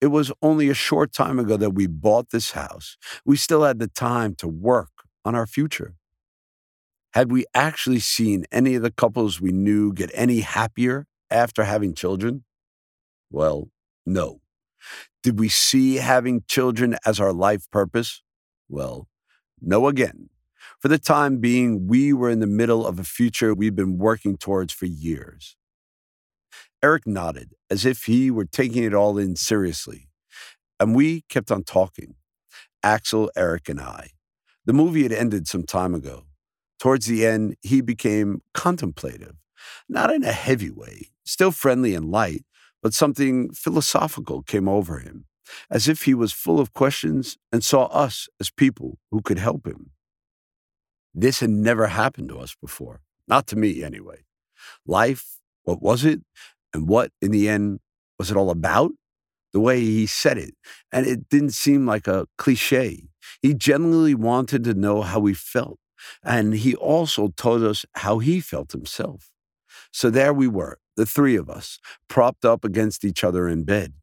It 0.00 0.06
was 0.08 0.30
only 0.42 0.68
a 0.68 0.74
short 0.74 1.12
time 1.12 1.40
ago 1.40 1.56
that 1.56 1.70
we 1.70 1.88
bought 1.88 2.30
this 2.30 2.52
house. 2.52 2.96
We 3.24 3.36
still 3.36 3.64
had 3.64 3.80
the 3.80 3.88
time 3.88 4.36
to 4.36 4.46
work 4.46 4.90
on 5.24 5.34
our 5.34 5.48
future. 5.48 5.96
Had 7.14 7.32
we 7.32 7.46
actually 7.52 7.98
seen 7.98 8.44
any 8.52 8.76
of 8.76 8.82
the 8.82 8.92
couples 8.92 9.40
we 9.40 9.50
knew 9.50 9.92
get 9.92 10.12
any 10.14 10.42
happier 10.42 11.08
after 11.32 11.64
having 11.64 11.94
children? 11.94 12.44
Well, 13.28 13.70
no. 14.06 14.40
Did 15.24 15.40
we 15.40 15.48
see 15.48 15.96
having 15.96 16.44
children 16.46 16.96
as 17.04 17.18
our 17.18 17.32
life 17.32 17.68
purpose? 17.72 18.22
Well, 18.68 19.08
no 19.60 19.88
again. 19.88 20.28
For 20.80 20.86
the 20.86 20.98
time 20.98 21.38
being, 21.38 21.88
we 21.88 22.12
were 22.12 22.30
in 22.30 22.38
the 22.38 22.46
middle 22.46 22.86
of 22.86 23.00
a 23.00 23.04
future 23.04 23.52
we'd 23.52 23.74
been 23.74 23.98
working 23.98 24.36
towards 24.36 24.72
for 24.72 24.86
years. 24.86 25.56
Eric 26.82 27.04
nodded, 27.04 27.54
as 27.68 27.84
if 27.84 28.04
he 28.04 28.30
were 28.30 28.44
taking 28.44 28.84
it 28.84 28.94
all 28.94 29.18
in 29.18 29.34
seriously. 29.34 30.08
And 30.78 30.94
we 30.94 31.22
kept 31.28 31.50
on 31.50 31.64
talking 31.64 32.14
Axel, 32.84 33.28
Eric, 33.36 33.68
and 33.68 33.80
I. 33.80 34.10
The 34.66 34.72
movie 34.72 35.02
had 35.02 35.12
ended 35.12 35.48
some 35.48 35.64
time 35.64 35.96
ago. 35.96 36.26
Towards 36.78 37.06
the 37.06 37.26
end, 37.26 37.56
he 37.60 37.80
became 37.80 38.40
contemplative, 38.54 39.34
not 39.88 40.12
in 40.12 40.22
a 40.22 40.30
heavy 40.30 40.70
way, 40.70 41.08
still 41.24 41.50
friendly 41.50 41.92
and 41.96 42.08
light, 42.08 42.44
but 42.80 42.94
something 42.94 43.50
philosophical 43.50 44.42
came 44.42 44.68
over 44.68 45.00
him, 45.00 45.24
as 45.68 45.88
if 45.88 46.02
he 46.02 46.14
was 46.14 46.32
full 46.32 46.60
of 46.60 46.72
questions 46.72 47.36
and 47.50 47.64
saw 47.64 47.86
us 47.86 48.28
as 48.38 48.50
people 48.50 48.98
who 49.10 49.20
could 49.20 49.40
help 49.40 49.66
him. 49.66 49.90
This 51.20 51.40
had 51.40 51.50
never 51.50 51.88
happened 51.88 52.28
to 52.28 52.38
us 52.38 52.54
before, 52.60 53.00
not 53.26 53.48
to 53.48 53.56
me 53.56 53.82
anyway. 53.82 54.20
Life, 54.86 55.40
what 55.64 55.82
was 55.82 56.04
it? 56.04 56.20
And 56.72 56.88
what, 56.88 57.10
in 57.20 57.32
the 57.32 57.48
end, 57.48 57.80
was 58.20 58.30
it 58.30 58.36
all 58.36 58.50
about? 58.50 58.92
The 59.52 59.58
way 59.58 59.80
he 59.80 60.06
said 60.06 60.38
it. 60.38 60.54
And 60.92 61.06
it 61.06 61.28
didn't 61.28 61.54
seem 61.54 61.86
like 61.86 62.06
a 62.06 62.26
cliche. 62.36 63.08
He 63.42 63.52
genuinely 63.52 64.14
wanted 64.14 64.62
to 64.64 64.74
know 64.74 65.02
how 65.02 65.18
we 65.18 65.34
felt. 65.34 65.80
And 66.22 66.54
he 66.54 66.76
also 66.76 67.32
told 67.36 67.64
us 67.64 67.84
how 67.96 68.20
he 68.20 68.40
felt 68.40 68.70
himself. 68.70 69.30
So 69.92 70.10
there 70.10 70.32
we 70.32 70.46
were, 70.46 70.78
the 70.96 71.06
three 71.06 71.34
of 71.34 71.50
us, 71.50 71.80
propped 72.08 72.44
up 72.44 72.64
against 72.64 73.04
each 73.04 73.24
other 73.24 73.48
in 73.48 73.64
bed. 73.64 73.94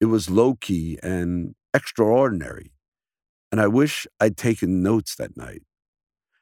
It 0.00 0.06
was 0.06 0.30
low 0.30 0.54
key 0.54 0.98
and 1.02 1.54
extraordinary. 1.74 2.72
And 3.52 3.60
I 3.60 3.66
wish 3.66 4.06
I'd 4.18 4.38
taken 4.38 4.82
notes 4.82 5.14
that 5.16 5.36
night. 5.36 5.62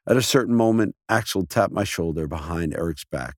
At 0.09 0.17
a 0.17 0.23
certain 0.23 0.55
moment, 0.55 0.95
Axel 1.09 1.45
tapped 1.47 1.73
my 1.73 1.83
shoulder 1.85 2.29
behind 2.29 2.75
Eric's 2.75 3.05
back, 3.05 3.37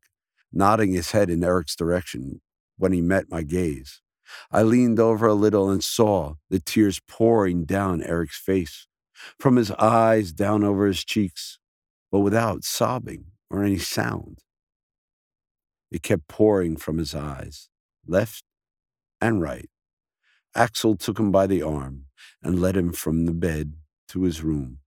nodding 0.52 0.92
his 0.92 1.12
head 1.12 1.30
in 1.30 1.42
Eric's 1.42 1.74
direction 1.74 2.40
when 2.76 2.92
he 2.92 3.00
met 3.00 3.30
my 3.30 3.42
gaze. 3.42 4.02
I 4.50 4.62
leaned 4.62 5.00
over 5.00 5.26
a 5.26 5.34
little 5.34 5.70
and 5.70 5.82
saw 5.82 6.34
the 6.50 6.60
tears 6.60 7.00
pouring 7.08 7.64
down 7.64 8.02
Eric's 8.02 8.38
face, 8.38 8.86
from 9.38 9.56
his 9.56 9.70
eyes 9.72 10.32
down 10.32 10.62
over 10.62 10.86
his 10.86 11.04
cheeks, 11.04 11.58
but 12.12 12.20
without 12.20 12.64
sobbing 12.64 13.32
or 13.50 13.64
any 13.64 13.78
sound. 13.78 14.40
It 15.90 16.02
kept 16.02 16.28
pouring 16.28 16.76
from 16.76 16.98
his 16.98 17.14
eyes, 17.14 17.70
left 18.06 18.44
and 19.22 19.40
right. 19.40 19.70
Axel 20.54 20.96
took 20.96 21.18
him 21.18 21.32
by 21.32 21.46
the 21.46 21.62
arm 21.62 22.04
and 22.42 22.60
led 22.60 22.76
him 22.76 22.92
from 22.92 23.24
the 23.24 23.32
bed 23.32 23.74
to 24.08 24.24
his 24.24 24.42
room. 24.42 24.80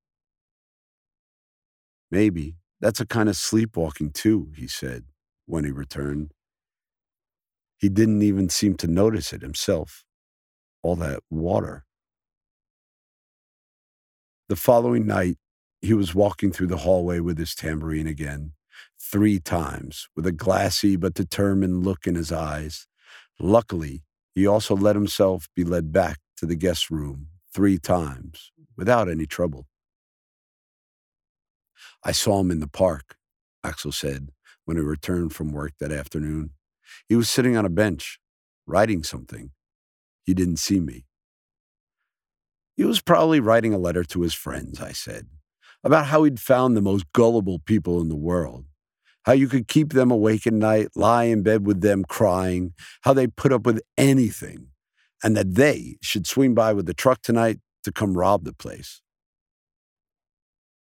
Maybe 2.11 2.57
that's 2.81 2.99
a 2.99 3.05
kind 3.05 3.29
of 3.29 3.37
sleepwalking 3.37 4.11
too, 4.11 4.51
he 4.55 4.67
said 4.67 5.05
when 5.45 5.63
he 5.63 5.71
returned. 5.71 6.33
He 7.77 7.89
didn't 7.89 8.21
even 8.21 8.49
seem 8.49 8.75
to 8.75 8.87
notice 8.87 9.33
it 9.33 9.41
himself. 9.41 10.03
All 10.83 10.95
that 10.97 11.21
water. 11.29 11.85
The 14.49 14.55
following 14.55 15.07
night, 15.07 15.37
he 15.81 15.93
was 15.93 16.13
walking 16.13 16.51
through 16.51 16.67
the 16.67 16.77
hallway 16.77 17.19
with 17.19 17.37
his 17.37 17.55
tambourine 17.55 18.07
again, 18.07 18.51
three 18.99 19.39
times, 19.39 20.07
with 20.15 20.27
a 20.27 20.31
glassy 20.31 20.95
but 20.95 21.13
determined 21.13 21.85
look 21.85 22.05
in 22.05 22.15
his 22.15 22.31
eyes. 22.31 22.87
Luckily, 23.39 24.03
he 24.35 24.45
also 24.45 24.75
let 24.75 24.95
himself 24.95 25.47
be 25.55 25.63
led 25.63 25.91
back 25.91 26.19
to 26.37 26.45
the 26.45 26.55
guest 26.55 26.91
room 26.91 27.27
three 27.53 27.77
times 27.77 28.51
without 28.77 29.09
any 29.09 29.25
trouble. 29.25 29.67
I 32.03 32.11
saw 32.11 32.39
him 32.39 32.51
in 32.51 32.59
the 32.59 32.67
park, 32.67 33.15
Axel 33.63 33.91
said 33.91 34.29
when 34.65 34.77
he 34.77 34.83
returned 34.83 35.33
from 35.33 35.51
work 35.51 35.73
that 35.79 35.91
afternoon. 35.91 36.51
He 37.07 37.15
was 37.15 37.29
sitting 37.29 37.57
on 37.57 37.65
a 37.65 37.69
bench, 37.69 38.19
writing 38.65 39.03
something. 39.03 39.51
He 40.23 40.33
didn't 40.33 40.57
see 40.57 40.79
me. 40.79 41.05
He 42.75 42.83
was 42.83 43.01
probably 43.01 43.39
writing 43.39 43.73
a 43.73 43.77
letter 43.77 44.03
to 44.05 44.21
his 44.21 44.33
friends, 44.33 44.81
I 44.81 44.91
said, 44.91 45.27
about 45.83 46.07
how 46.07 46.23
he'd 46.23 46.39
found 46.39 46.75
the 46.75 46.81
most 46.81 47.11
gullible 47.13 47.59
people 47.59 48.01
in 48.01 48.09
the 48.09 48.15
world, 48.15 48.65
how 49.23 49.33
you 49.33 49.47
could 49.47 49.67
keep 49.67 49.93
them 49.93 50.09
awake 50.09 50.47
at 50.47 50.53
night, 50.53 50.89
lie 50.95 51.25
in 51.25 51.43
bed 51.43 51.65
with 51.65 51.81
them 51.81 52.03
crying, 52.05 52.73
how 53.01 53.13
they 53.13 53.27
put 53.27 53.51
up 53.51 53.65
with 53.65 53.81
anything, 53.97 54.67
and 55.23 55.35
that 55.35 55.55
they 55.55 55.97
should 56.01 56.25
swing 56.25 56.53
by 56.53 56.73
with 56.73 56.85
the 56.85 56.93
truck 56.93 57.21
tonight 57.21 57.59
to 57.83 57.91
come 57.91 58.17
rob 58.17 58.45
the 58.45 58.53
place. 58.53 59.01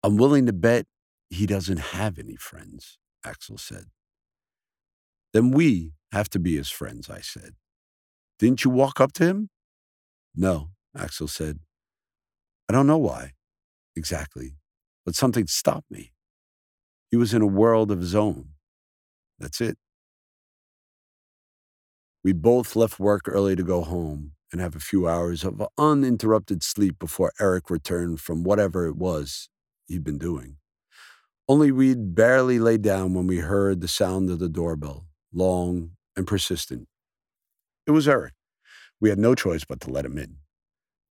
I'm 0.07 0.15
willing 0.15 0.45
to 0.45 0.53
bet 0.53 0.85
he 1.29 1.45
doesn't 1.45 1.79
have 1.79 2.17
any 2.17 2.37
friends, 2.37 2.97
Axel 3.25 3.57
said. 3.57 3.87
Then 5.33 5.51
we 5.51 5.91
have 6.13 6.29
to 6.29 6.39
be 6.39 6.55
his 6.55 6.69
friends, 6.69 7.09
I 7.09 7.19
said. 7.19 7.55
Didn't 8.39 8.63
you 8.63 8.71
walk 8.71 9.01
up 9.01 9.11
to 9.13 9.25
him? 9.25 9.49
No, 10.33 10.69
Axel 10.97 11.27
said. 11.27 11.59
I 12.69 12.71
don't 12.71 12.87
know 12.87 12.97
why 12.97 13.33
exactly, 13.97 14.55
but 15.05 15.13
something 15.13 15.45
stopped 15.45 15.91
me. 15.91 16.13
He 17.11 17.17
was 17.17 17.33
in 17.33 17.41
a 17.41 17.45
world 17.45 17.91
of 17.91 17.99
his 17.99 18.15
own. 18.15 18.51
That's 19.37 19.59
it. 19.59 19.77
We 22.23 22.31
both 22.31 22.77
left 22.77 22.97
work 22.97 23.23
early 23.25 23.57
to 23.57 23.63
go 23.63 23.81
home 23.81 24.35
and 24.53 24.61
have 24.61 24.73
a 24.73 24.79
few 24.79 25.05
hours 25.05 25.43
of 25.43 25.61
uninterrupted 25.77 26.63
sleep 26.63 26.97
before 26.97 27.33
Eric 27.41 27.69
returned 27.69 28.21
from 28.21 28.45
whatever 28.45 28.87
it 28.87 28.95
was 28.95 29.49
he'd 29.87 30.03
been 30.03 30.17
doing. 30.17 30.57
Only 31.47 31.71
we'd 31.71 32.13
barely 32.13 32.59
lay 32.59 32.77
down 32.77 33.13
when 33.13 33.27
we 33.27 33.37
heard 33.37 33.81
the 33.81 33.87
sound 33.87 34.29
of 34.29 34.39
the 34.39 34.49
doorbell, 34.49 35.05
long 35.33 35.91
and 36.15 36.27
persistent. 36.27 36.87
It 37.85 37.91
was 37.91 38.07
Eric. 38.07 38.33
We 38.99 39.09
had 39.09 39.19
no 39.19 39.33
choice 39.33 39.63
but 39.63 39.79
to 39.81 39.91
let 39.91 40.05
him 40.05 40.17
in. 40.17 40.37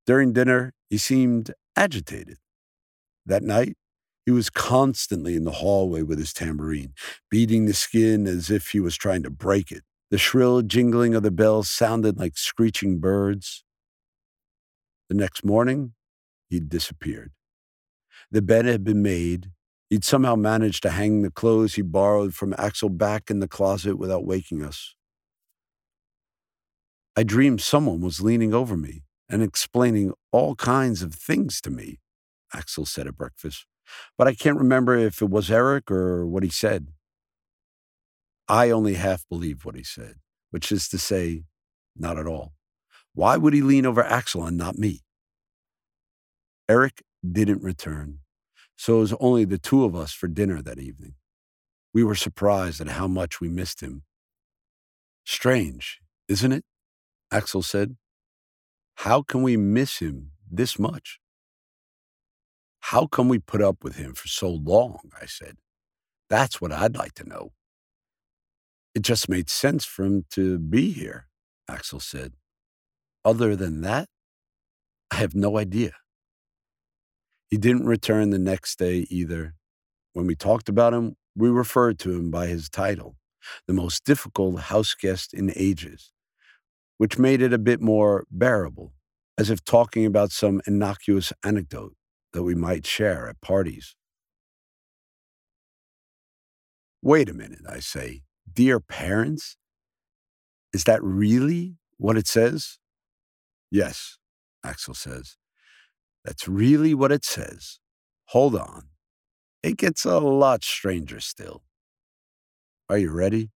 During 0.05 0.33
dinner, 0.33 0.73
he 0.89 0.97
seemed 0.97 1.53
agitated. 1.75 2.37
That 3.25 3.43
night, 3.43 3.77
he 4.25 4.31
was 4.31 4.49
constantly 4.49 5.35
in 5.35 5.45
the 5.45 5.51
hallway 5.51 6.01
with 6.01 6.19
his 6.19 6.33
tambourine, 6.33 6.93
beating 7.29 7.65
the 7.65 7.73
skin 7.73 8.27
as 8.27 8.49
if 8.49 8.69
he 8.69 8.79
was 8.79 8.95
trying 8.95 9.23
to 9.23 9.29
break 9.29 9.71
it. 9.71 9.83
The 10.11 10.17
shrill 10.17 10.61
jingling 10.61 11.15
of 11.15 11.23
the 11.23 11.31
bells 11.31 11.69
sounded 11.69 12.19
like 12.19 12.37
screeching 12.37 12.99
birds. 12.99 13.63
The 15.09 15.15
next 15.15 15.45
morning, 15.45 15.93
he'd 16.49 16.69
disappeared. 16.69 17.31
The 18.35 18.41
bed 18.41 18.65
had 18.65 18.83
been 18.83 19.01
made, 19.01 19.51
He'd 19.89 20.03
somehow 20.03 20.35
managed 20.35 20.83
to 20.83 20.89
hang 20.89 21.21
the 21.21 21.31
clothes 21.31 21.75
he 21.75 21.81
borrowed 21.81 22.35
from 22.35 22.53
Axel 22.57 22.89
back 22.89 23.31
in 23.31 23.39
the 23.39 23.47
closet 23.47 23.95
without 23.95 24.25
waking 24.25 24.61
us. 24.61 24.93
I 27.15 27.23
dreamed 27.23 27.61
someone 27.61 28.01
was 28.01 28.19
leaning 28.19 28.53
over 28.53 28.75
me 28.75 29.03
and 29.29 29.41
explaining 29.41 30.11
all 30.33 30.53
kinds 30.55 31.01
of 31.01 31.13
things 31.13 31.61
to 31.61 31.69
me, 31.69 31.99
Axel 32.53 32.85
said 32.85 33.07
at 33.07 33.15
breakfast. 33.15 33.67
But 34.17 34.27
I 34.27 34.33
can't 34.33 34.57
remember 34.57 34.97
if 34.97 35.21
it 35.21 35.29
was 35.29 35.49
Eric 35.49 35.89
or 35.89 36.27
what 36.27 36.43
he 36.43 36.49
said. 36.49 36.89
I 38.49 38.69
only 38.69 38.95
half 38.95 39.23
believed 39.29 39.63
what 39.63 39.75
he 39.75 39.83
said, 39.83 40.15
which 40.51 40.73
is 40.73 40.89
to 40.89 40.97
say, 40.97 41.43
not 41.95 42.17
at 42.17 42.27
all. 42.27 42.51
Why 43.13 43.37
would 43.37 43.53
he 43.53 43.61
lean 43.61 43.85
over 43.85 44.03
Axel 44.03 44.43
and 44.43 44.57
not 44.57 44.77
me? 44.77 45.05
Eric 46.67 47.01
didn't 47.23 47.63
return. 47.63 48.19
So 48.75 48.97
it 48.97 48.99
was 48.99 49.13
only 49.19 49.45
the 49.45 49.57
two 49.57 49.83
of 49.83 49.95
us 49.95 50.11
for 50.11 50.27
dinner 50.27 50.61
that 50.61 50.79
evening. 50.79 51.15
We 51.93 52.03
were 52.03 52.15
surprised 52.15 52.81
at 52.81 52.89
how 52.89 53.07
much 53.07 53.39
we 53.39 53.49
missed 53.49 53.81
him. 53.81 54.03
Strange, 55.25 56.01
isn't 56.27 56.51
it? 56.51 56.65
Axel 57.31 57.61
said. 57.61 57.95
How 58.95 59.21
can 59.21 59.43
we 59.43 59.57
miss 59.57 59.99
him 59.99 60.31
this 60.49 60.77
much? 60.77 61.19
How 62.79 63.07
come 63.07 63.29
we 63.29 63.39
put 63.39 63.61
up 63.61 63.83
with 63.83 63.95
him 63.95 64.13
for 64.13 64.27
so 64.27 64.49
long? 64.49 65.09
I 65.19 65.25
said. 65.25 65.57
That's 66.29 66.61
what 66.61 66.71
I'd 66.71 66.95
like 66.95 67.13
to 67.15 67.27
know. 67.27 67.51
It 68.93 69.01
just 69.01 69.27
made 69.27 69.49
sense 69.49 69.85
for 69.85 70.05
him 70.05 70.25
to 70.31 70.59
be 70.59 70.91
here, 70.91 71.27
Axel 71.69 71.99
said. 71.99 72.33
Other 73.23 73.55
than 73.55 73.81
that, 73.81 74.07
I 75.11 75.15
have 75.15 75.35
no 75.35 75.57
idea. 75.57 75.93
He 77.55 77.59
didn't 77.59 77.85
return 77.85 78.31
the 78.31 78.37
next 78.37 78.77
day 78.79 79.07
either. 79.09 79.55
When 80.11 80.27
we 80.27 80.35
talked 80.35 80.67
about 80.67 80.93
him, 80.93 81.15
we 81.37 81.47
referred 81.47 81.99
to 81.99 82.11
him 82.11 82.29
by 82.29 82.47
his 82.47 82.67
title, 82.67 83.15
the 83.65 83.71
most 83.73 84.03
difficult 84.03 84.59
house 84.59 84.93
guest 84.93 85.33
in 85.33 85.53
ages, 85.55 86.11
which 86.97 87.17
made 87.17 87.41
it 87.41 87.53
a 87.53 87.57
bit 87.57 87.79
more 87.79 88.25
bearable, 88.29 88.91
as 89.37 89.49
if 89.49 89.63
talking 89.63 90.05
about 90.05 90.33
some 90.33 90.59
innocuous 90.67 91.31
anecdote 91.45 91.95
that 92.33 92.43
we 92.43 92.55
might 92.55 92.85
share 92.85 93.29
at 93.29 93.39
parties. 93.39 93.95
Wait 97.01 97.29
a 97.29 97.33
minute, 97.33 97.61
I 97.69 97.79
say. 97.79 98.23
Dear 98.51 98.81
parents? 98.81 99.55
Is 100.73 100.83
that 100.83 101.01
really 101.01 101.77
what 101.95 102.17
it 102.17 102.27
says? 102.27 102.79
Yes, 103.71 104.17
Axel 104.61 104.93
says. 104.93 105.37
That's 106.25 106.47
really 106.47 106.95
what 106.95 107.11
it 107.11 107.23
says. 107.23 107.79
Hold 108.29 108.55
on. 108.55 108.87
It 109.61 109.77
gets 109.77 110.05
a 110.05 110.17
lot 110.17 110.63
stranger 110.63 111.19
still. 111.19 111.61
Are 112.89 112.97
you 112.97 113.11
ready? 113.11 113.51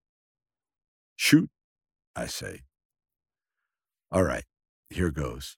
Shoot, 1.15 1.49
I 2.15 2.27
say. 2.27 2.61
All 4.11 4.23
right, 4.23 4.45
here 4.91 5.09
goes. 5.09 5.57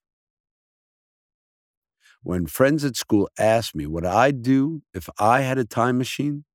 When 2.24 2.46
friends 2.46 2.86
at 2.86 2.96
school 2.96 3.30
asked 3.38 3.76
me 3.76 3.86
what 3.86 4.06
I'd 4.06 4.42
do 4.42 4.82
if 4.94 5.10
I 5.20 5.42
had 5.42 5.58
a 5.58 5.66
time 5.66 5.98
machine, 5.98 6.46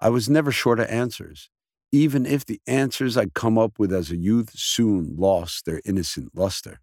I 0.00 0.08
was 0.08 0.28
never 0.28 0.50
short 0.50 0.80
of 0.80 0.88
answers, 0.88 1.48
even 1.92 2.26
if 2.26 2.44
the 2.44 2.60
answers 2.66 3.16
I'd 3.16 3.34
come 3.34 3.56
up 3.56 3.78
with 3.78 3.92
as 3.92 4.10
a 4.10 4.16
youth 4.16 4.50
soon 4.54 5.14
lost 5.16 5.64
their 5.64 5.80
innocent 5.84 6.30
luster. 6.34 6.80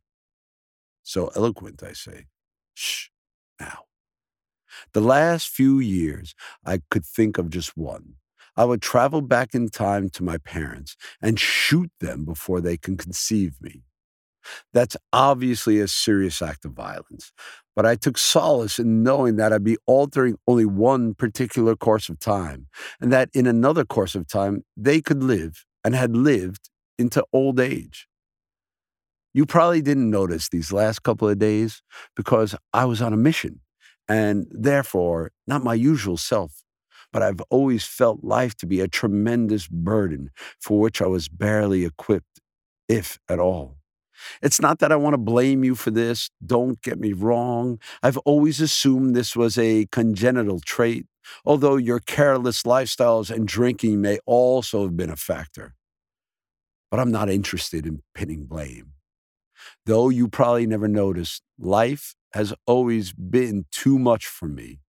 So 1.04 1.32
eloquent, 1.36 1.84
I 1.84 1.92
say. 1.94 2.28
Shh, 2.80 3.10
now. 3.60 3.84
The 4.94 5.02
last 5.02 5.50
few 5.50 5.80
years, 5.80 6.34
I 6.66 6.82
could 6.90 7.06
think 7.06 7.38
of 7.38 7.50
just 7.50 7.78
one. 7.78 8.16
I 8.56 8.66
would 8.66 8.82
travel 8.82 9.22
back 9.22 9.54
in 9.54 9.70
time 9.70 10.10
to 10.12 10.24
my 10.24 10.38
parents 10.38 10.96
and 11.22 11.40
shoot 11.40 11.92
them 12.00 12.26
before 12.26 12.62
they 12.62 12.78
can 12.78 12.98
conceive 12.98 13.56
me. 13.62 13.84
That's 14.74 14.98
obviously 15.14 15.80
a 15.80 15.88
serious 15.88 16.42
act 16.42 16.66
of 16.66 16.74
violence, 16.74 17.32
but 17.76 17.86
I 17.86 17.96
took 17.96 18.18
solace 18.18 18.80
in 18.80 19.04
knowing 19.04 19.38
that 19.38 19.54
I'd 19.54 19.64
be 19.64 19.78
altering 19.88 20.38
only 20.48 20.66
one 20.66 21.16
particular 21.16 21.78
course 21.78 22.10
of 22.10 22.20
time, 22.20 22.68
and 23.00 23.14
that 23.14 23.30
in 23.34 23.48
another 23.48 23.86
course 23.86 24.16
of 24.16 24.28
time, 24.28 24.66
they 24.78 25.02
could 25.02 25.24
live 25.24 25.66
and 25.86 25.96
had 25.96 26.18
lived 26.18 26.70
into 27.00 27.24
old 27.34 27.62
age. 27.62 28.09
You 29.34 29.46
probably 29.46 29.82
didn't 29.82 30.10
notice 30.10 30.50
these 30.50 30.72
last 30.72 31.04
couple 31.04 31.30
of 31.30 31.38
days 31.40 31.82
because 32.16 32.56
I 32.74 32.86
was 32.86 33.02
on 33.02 33.14
a 33.14 33.18
mission 33.18 33.62
and 34.08 34.48
therefore 34.50 35.32
not 35.46 35.64
my 35.64 35.76
usual 35.76 36.18
self. 36.18 36.64
But 37.12 37.24
I've 37.24 37.42
always 37.50 37.86
felt 37.86 38.24
life 38.24 38.56
to 38.58 38.68
be 38.68 38.82
a 38.82 38.88
tremendous 38.88 39.68
burden 39.68 40.30
for 40.60 40.80
which 40.80 41.02
I 41.02 41.08
was 41.08 41.28
barely 41.28 41.84
equipped, 41.84 42.40
if 42.88 43.18
at 43.28 43.40
all. 43.40 43.78
It's 44.42 44.62
not 44.62 44.80
that 44.80 44.92
I 44.92 44.96
want 44.96 45.14
to 45.14 45.18
blame 45.18 45.64
you 45.64 45.76
for 45.76 45.92
this. 45.92 46.30
Don't 46.46 46.82
get 46.82 47.00
me 47.00 47.14
wrong. 47.14 47.80
I've 48.04 48.18
always 48.20 48.60
assumed 48.60 49.16
this 49.16 49.36
was 49.36 49.58
a 49.58 49.88
congenital 49.92 50.60
trait, 50.60 51.08
although 51.46 51.78
your 51.78 52.00
careless 52.00 52.64
lifestyles 52.64 53.32
and 53.34 53.48
drinking 53.48 54.02
may 54.02 54.20
also 54.26 54.84
have 54.84 54.98
been 54.98 55.10
a 55.10 55.16
factor. 55.16 55.74
But 56.92 57.00
I'm 57.00 57.12
not 57.12 57.30
interested 57.30 57.86
in 57.86 58.02
pinning 58.14 58.46
blame. 58.46 58.94
Though 59.86 60.10
you 60.10 60.28
probably 60.28 60.68
never 60.68 60.88
noticed, 60.88 61.44
life 61.58 62.16
has 62.34 62.54
always 62.66 63.12
been 63.14 63.66
too 63.72 63.98
much 63.98 64.28
for 64.28 64.48
me, 64.48 64.80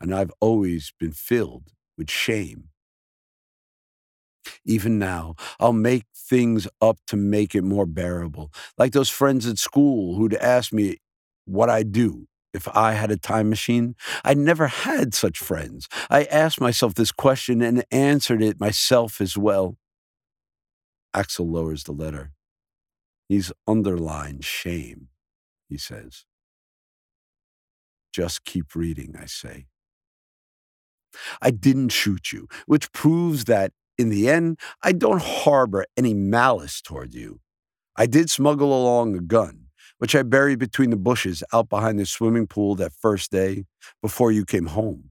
and 0.00 0.14
I've 0.14 0.32
always 0.40 0.92
been 0.98 1.12
filled 1.12 1.68
with 1.96 2.10
shame. 2.10 2.68
Even 4.66 4.98
now, 4.98 5.34
I'll 5.58 5.72
make 5.72 6.04
things 6.14 6.68
up 6.80 6.98
to 7.06 7.16
make 7.16 7.54
it 7.54 7.62
more 7.62 7.86
bearable. 7.86 8.52
Like 8.76 8.92
those 8.92 9.08
friends 9.10 9.46
at 9.46 9.58
school 9.58 10.16
who'd 10.16 10.34
ask 10.34 10.72
me 10.72 10.98
what 11.46 11.70
I'd 11.70 11.92
do 11.92 12.26
if 12.52 12.68
I 12.74 12.92
had 12.92 13.10
a 13.10 13.16
time 13.16 13.48
machine. 13.48 13.96
I 14.24 14.34
never 14.34 14.68
had 14.68 15.14
such 15.14 15.38
friends. 15.38 15.88
I 16.10 16.24
asked 16.24 16.60
myself 16.60 16.94
this 16.94 17.12
question 17.12 17.62
and 17.62 17.84
answered 17.90 18.42
it 18.42 18.60
myself 18.60 19.20
as 19.20 19.36
well. 19.36 19.76
Axel 21.14 21.50
lowers 21.50 21.84
the 21.84 21.92
letter. 21.92 22.33
He's 23.28 23.52
underlined 23.66 24.44
shame, 24.44 25.08
he 25.68 25.78
says. 25.78 26.24
Just 28.12 28.44
keep 28.44 28.74
reading, 28.74 29.14
I 29.20 29.26
say. 29.26 29.66
I 31.40 31.50
didn't 31.50 31.90
shoot 31.90 32.32
you, 32.32 32.48
which 32.66 32.92
proves 32.92 33.44
that 33.44 33.72
in 33.96 34.08
the 34.08 34.28
end, 34.28 34.58
I 34.82 34.92
don't 34.92 35.22
harbor 35.22 35.86
any 35.96 36.14
malice 36.14 36.80
toward 36.80 37.14
you. 37.14 37.40
I 37.96 38.06
did 38.06 38.28
smuggle 38.30 38.72
along 38.72 39.16
a 39.16 39.20
gun, 39.20 39.66
which 39.98 40.16
I 40.16 40.22
buried 40.22 40.58
between 40.58 40.90
the 40.90 40.96
bushes 40.96 41.44
out 41.52 41.68
behind 41.68 41.98
the 41.98 42.06
swimming 42.06 42.46
pool 42.46 42.74
that 42.76 42.92
first 42.92 43.30
day 43.30 43.64
before 44.02 44.32
you 44.32 44.44
came 44.44 44.66
home. 44.66 45.10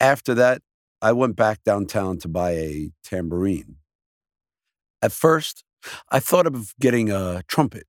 After 0.00 0.34
that, 0.34 0.62
I 1.02 1.12
went 1.12 1.36
back 1.36 1.62
downtown 1.64 2.18
to 2.18 2.28
buy 2.28 2.52
a 2.52 2.90
tambourine. 3.02 3.76
At 5.02 5.12
first, 5.12 5.64
I 6.10 6.20
thought 6.20 6.46
of 6.46 6.74
getting 6.80 7.10
a 7.10 7.42
trumpet, 7.48 7.86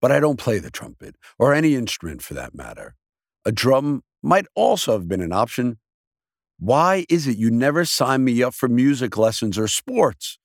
but 0.00 0.12
I 0.12 0.20
don't 0.20 0.38
play 0.38 0.58
the 0.58 0.70
trumpet, 0.70 1.16
or 1.38 1.54
any 1.54 1.74
instrument 1.74 2.22
for 2.22 2.34
that 2.34 2.54
matter. 2.54 2.94
A 3.44 3.52
drum 3.52 4.02
might 4.22 4.46
also 4.54 4.92
have 4.92 5.08
been 5.08 5.20
an 5.20 5.32
option, 5.32 5.78
why 6.58 7.06
is 7.08 7.26
it 7.26 7.36
you 7.38 7.50
never 7.50 7.84
sign 7.84 8.22
me 8.22 8.40
up 8.40 8.54
for 8.54 8.68
music 8.68 9.16
lessons 9.18 9.58
or 9.58 9.66
sports? 9.66 10.38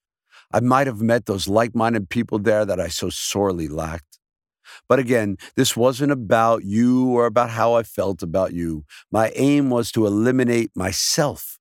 I 0.52 0.62
might 0.62 0.88
have 0.88 1.00
met 1.00 1.28
those 1.28 1.48
like 1.48 1.76
minded 1.76 2.10
people 2.10 2.40
there 2.40 2.66
that 2.66 2.80
I 2.80 2.88
so 2.88 3.10
sorely 3.10 3.68
lacked. 3.68 4.18
But 4.90 4.98
again, 4.98 5.38
this 5.56 5.78
wasn't 5.78 6.12
about 6.12 6.64
you 6.64 7.10
or 7.10 7.28
about 7.28 7.52
how 7.52 7.76
I 7.76 7.84
felt 7.84 8.24
about 8.24 8.54
you. 8.54 8.84
My 9.12 9.32
aim 9.36 9.70
was 9.70 9.92
to 9.92 10.08
eliminate 10.08 10.72
myself. 10.76 11.60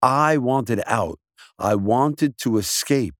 I 0.00 0.36
wanted 0.36 0.82
out. 0.86 1.18
I 1.58 1.74
wanted 1.74 2.38
to 2.38 2.58
escape. 2.58 3.15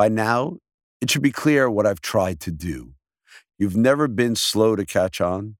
By 0.00 0.08
now, 0.08 0.56
it 1.02 1.10
should 1.10 1.20
be 1.20 1.30
clear 1.30 1.70
what 1.70 1.86
I've 1.86 2.00
tried 2.00 2.40
to 2.40 2.50
do. 2.50 2.94
You've 3.58 3.76
never 3.76 4.08
been 4.08 4.34
slow 4.34 4.74
to 4.74 4.86
catch 4.86 5.20
on. 5.20 5.56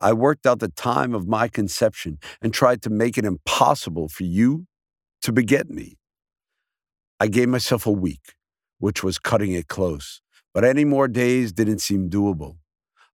I 0.00 0.14
worked 0.14 0.46
out 0.46 0.60
the 0.60 0.68
time 0.68 1.14
of 1.14 1.28
my 1.28 1.46
conception 1.46 2.18
and 2.40 2.54
tried 2.54 2.80
to 2.84 2.88
make 2.88 3.18
it 3.18 3.26
impossible 3.26 4.08
for 4.08 4.22
you 4.22 4.64
to 5.20 5.30
beget 5.30 5.68
me. 5.68 5.98
I 7.20 7.26
gave 7.26 7.50
myself 7.50 7.84
a 7.84 7.92
week, 7.92 8.32
which 8.78 9.04
was 9.04 9.18
cutting 9.18 9.52
it 9.52 9.68
close, 9.68 10.22
but 10.54 10.64
any 10.64 10.86
more 10.86 11.06
days 11.06 11.52
didn't 11.52 11.80
seem 11.80 12.08
doable. 12.08 12.56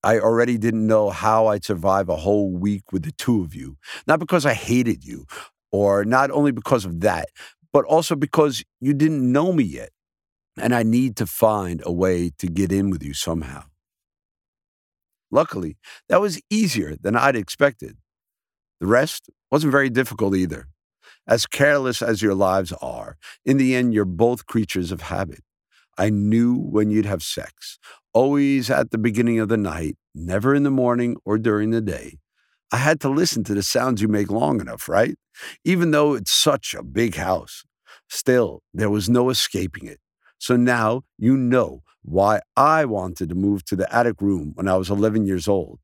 I 0.04 0.20
already 0.20 0.58
didn't 0.58 0.86
know 0.86 1.10
how 1.10 1.48
I'd 1.48 1.64
survive 1.64 2.08
a 2.08 2.14
whole 2.14 2.52
week 2.52 2.92
with 2.92 3.02
the 3.02 3.10
two 3.18 3.42
of 3.42 3.52
you, 3.52 3.78
not 4.06 4.20
because 4.20 4.46
I 4.46 4.54
hated 4.54 5.04
you, 5.04 5.26
or 5.72 6.04
not 6.04 6.30
only 6.30 6.52
because 6.52 6.84
of 6.84 7.00
that, 7.00 7.30
but 7.72 7.84
also 7.86 8.14
because 8.14 8.62
you 8.78 8.94
didn't 8.94 9.32
know 9.32 9.52
me 9.52 9.64
yet, 9.64 9.90
and 10.60 10.74
I 10.74 10.82
need 10.82 11.16
to 11.16 11.26
find 11.26 11.82
a 11.84 11.92
way 11.92 12.32
to 12.38 12.46
get 12.46 12.72
in 12.72 12.90
with 12.90 13.02
you 13.02 13.14
somehow. 13.14 13.64
Luckily, 15.30 15.76
that 16.08 16.20
was 16.20 16.40
easier 16.50 16.96
than 17.00 17.16
I'd 17.16 17.36
expected. 17.36 17.96
The 18.80 18.86
rest 18.86 19.28
wasn't 19.50 19.72
very 19.72 19.90
difficult 19.90 20.34
either. 20.34 20.68
As 21.26 21.46
careless 21.46 22.00
as 22.00 22.22
your 22.22 22.34
lives 22.34 22.72
are, 22.80 23.16
in 23.44 23.58
the 23.58 23.74
end, 23.74 23.92
you're 23.92 24.06
both 24.06 24.46
creatures 24.46 24.90
of 24.90 25.02
habit. 25.02 25.42
I 25.98 26.10
knew 26.10 26.54
when 26.54 26.90
you'd 26.90 27.04
have 27.04 27.22
sex, 27.22 27.78
always 28.14 28.70
at 28.70 28.90
the 28.90 28.98
beginning 28.98 29.40
of 29.40 29.48
the 29.48 29.56
night, 29.56 29.96
never 30.14 30.54
in 30.54 30.62
the 30.62 30.70
morning 30.70 31.16
or 31.24 31.38
during 31.38 31.70
the 31.70 31.80
day. 31.80 32.18
I 32.72 32.76
had 32.76 33.00
to 33.00 33.08
listen 33.08 33.44
to 33.44 33.54
the 33.54 33.62
sounds 33.62 34.00
you 34.00 34.08
make 34.08 34.30
long 34.30 34.60
enough, 34.60 34.88
right? 34.88 35.16
Even 35.64 35.90
though 35.90 36.14
it's 36.14 36.30
such 36.30 36.74
a 36.74 36.82
big 36.82 37.16
house. 37.16 37.64
Still, 38.08 38.62
there 38.72 38.90
was 38.90 39.08
no 39.08 39.28
escaping 39.28 39.86
it. 39.86 40.00
So 40.38 40.56
now 40.56 41.02
you 41.18 41.36
know 41.36 41.82
why 42.02 42.40
I 42.56 42.84
wanted 42.84 43.28
to 43.28 43.34
move 43.34 43.64
to 43.66 43.76
the 43.76 43.92
attic 43.94 44.20
room 44.20 44.52
when 44.54 44.68
I 44.68 44.76
was 44.76 44.90
11 44.90 45.26
years 45.26 45.48
old. 45.48 45.80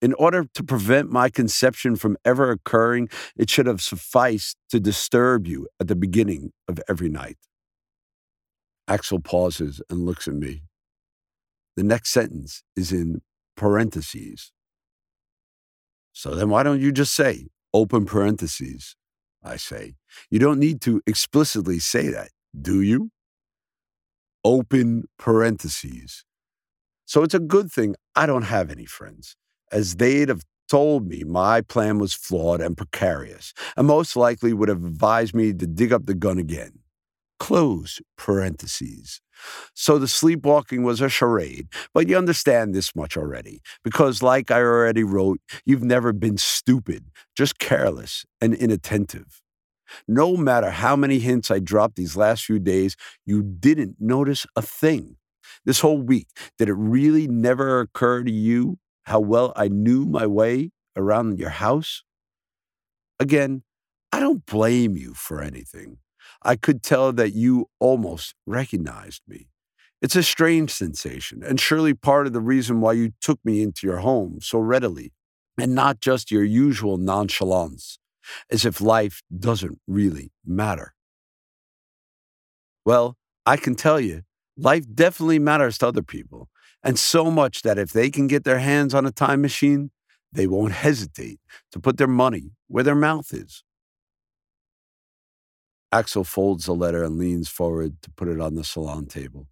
In 0.00 0.14
order 0.14 0.46
to 0.54 0.62
prevent 0.62 1.10
my 1.10 1.28
conception 1.28 1.96
from 1.96 2.16
ever 2.24 2.50
occurring, 2.50 3.08
it 3.36 3.50
should 3.50 3.66
have 3.66 3.80
sufficed 3.80 4.56
to 4.70 4.78
disturb 4.78 5.46
you 5.46 5.68
at 5.80 5.88
the 5.88 5.96
beginning 5.96 6.52
of 6.68 6.80
every 6.88 7.08
night. 7.08 7.38
Axel 8.86 9.20
pauses 9.20 9.80
and 9.88 10.04
looks 10.04 10.28
at 10.28 10.34
me. 10.34 10.62
The 11.76 11.82
next 11.82 12.10
sentence 12.10 12.62
is 12.76 12.92
in 12.92 13.22
parentheses. 13.56 14.52
So 16.12 16.34
then 16.34 16.50
why 16.50 16.62
don't 16.62 16.80
you 16.80 16.92
just 16.92 17.14
say 17.14 17.46
open 17.72 18.04
parentheses? 18.04 18.96
I 19.42 19.56
say. 19.56 19.94
You 20.30 20.38
don't 20.38 20.60
need 20.60 20.80
to 20.82 21.00
explicitly 21.06 21.78
say 21.78 22.08
that, 22.08 22.28
do 22.60 22.80
you? 22.80 23.10
Open 24.44 25.04
parentheses. 25.18 26.24
So 27.04 27.22
it's 27.22 27.34
a 27.34 27.40
good 27.40 27.70
thing 27.70 27.94
I 28.16 28.26
don't 28.26 28.42
have 28.42 28.70
any 28.70 28.86
friends, 28.86 29.36
as 29.70 29.96
they'd 29.96 30.28
have 30.28 30.42
told 30.68 31.06
me 31.06 31.22
my 31.24 31.60
plan 31.60 31.98
was 31.98 32.14
flawed 32.14 32.60
and 32.62 32.76
precarious, 32.76 33.52
and 33.76 33.86
most 33.86 34.16
likely 34.16 34.54
would 34.54 34.70
have 34.70 34.84
advised 34.84 35.34
me 35.34 35.52
to 35.52 35.66
dig 35.66 35.92
up 35.92 36.06
the 36.06 36.14
gun 36.14 36.38
again. 36.38 36.78
Close 37.38 38.00
parentheses. 38.16 39.20
So 39.74 39.98
the 39.98 40.08
sleepwalking 40.08 40.84
was 40.84 41.00
a 41.00 41.08
charade, 41.08 41.68
but 41.92 42.08
you 42.08 42.16
understand 42.16 42.74
this 42.74 42.94
much 42.94 43.16
already, 43.16 43.60
because 43.82 44.22
like 44.22 44.50
I 44.50 44.60
already 44.60 45.02
wrote, 45.02 45.40
you've 45.66 45.82
never 45.82 46.12
been 46.12 46.38
stupid, 46.38 47.10
just 47.36 47.58
careless 47.58 48.24
and 48.40 48.54
inattentive. 48.54 49.41
No 50.08 50.36
matter 50.36 50.70
how 50.70 50.96
many 50.96 51.18
hints 51.18 51.50
I 51.50 51.58
dropped 51.58 51.96
these 51.96 52.16
last 52.16 52.44
few 52.44 52.58
days, 52.58 52.96
you 53.26 53.42
didn't 53.42 53.96
notice 54.00 54.46
a 54.56 54.62
thing. 54.62 55.16
This 55.64 55.80
whole 55.80 56.00
week, 56.00 56.28
did 56.58 56.68
it 56.68 56.74
really 56.74 57.26
never 57.28 57.80
occur 57.80 58.22
to 58.24 58.30
you 58.30 58.78
how 59.04 59.20
well 59.20 59.52
I 59.56 59.68
knew 59.68 60.06
my 60.06 60.26
way 60.26 60.70
around 60.96 61.38
your 61.38 61.50
house? 61.50 62.02
Again, 63.18 63.62
I 64.12 64.20
don't 64.20 64.44
blame 64.46 64.96
you 64.96 65.14
for 65.14 65.42
anything. 65.42 65.98
I 66.42 66.56
could 66.56 66.82
tell 66.82 67.12
that 67.12 67.34
you 67.34 67.68
almost 67.78 68.34
recognized 68.46 69.22
me. 69.28 69.48
It's 70.00 70.16
a 70.16 70.22
strange 70.22 70.70
sensation, 70.70 71.42
and 71.44 71.60
surely 71.60 71.94
part 71.94 72.26
of 72.26 72.32
the 72.32 72.40
reason 72.40 72.80
why 72.80 72.94
you 72.94 73.12
took 73.20 73.38
me 73.44 73.62
into 73.62 73.86
your 73.86 73.98
home 73.98 74.40
so 74.42 74.58
readily. 74.58 75.12
and 75.58 75.74
not 75.74 76.00
just 76.00 76.30
your 76.30 76.44
usual 76.44 76.96
nonchalance, 76.96 77.98
as 78.50 78.64
if 78.64 78.80
life 78.80 79.22
doesn't 79.36 79.78
really 79.86 80.32
matter. 80.44 80.94
Well, 82.84 83.16
I 83.46 83.56
can 83.56 83.74
tell 83.74 84.00
you, 84.00 84.22
life 84.56 84.84
definitely 84.92 85.38
matters 85.38 85.78
to 85.78 85.88
other 85.88 86.02
people, 86.02 86.48
and 86.82 86.98
so 86.98 87.30
much 87.30 87.62
that 87.62 87.78
if 87.78 87.92
they 87.92 88.10
can 88.10 88.26
get 88.26 88.44
their 88.44 88.58
hands 88.58 88.94
on 88.94 89.06
a 89.06 89.12
time 89.12 89.40
machine, 89.40 89.90
they 90.32 90.46
won't 90.46 90.72
hesitate 90.72 91.40
to 91.70 91.78
put 91.78 91.98
their 91.98 92.06
money 92.06 92.52
where 92.68 92.84
their 92.84 92.94
mouth 92.94 93.32
is. 93.32 93.62
Axel 95.92 96.24
folds 96.24 96.64
the 96.64 96.74
letter 96.74 97.04
and 97.04 97.18
leans 97.18 97.50
forward 97.50 98.00
to 98.02 98.10
put 98.10 98.28
it 98.28 98.40
on 98.40 98.54
the 98.54 98.64
salon 98.64 99.06
table. 99.06 99.46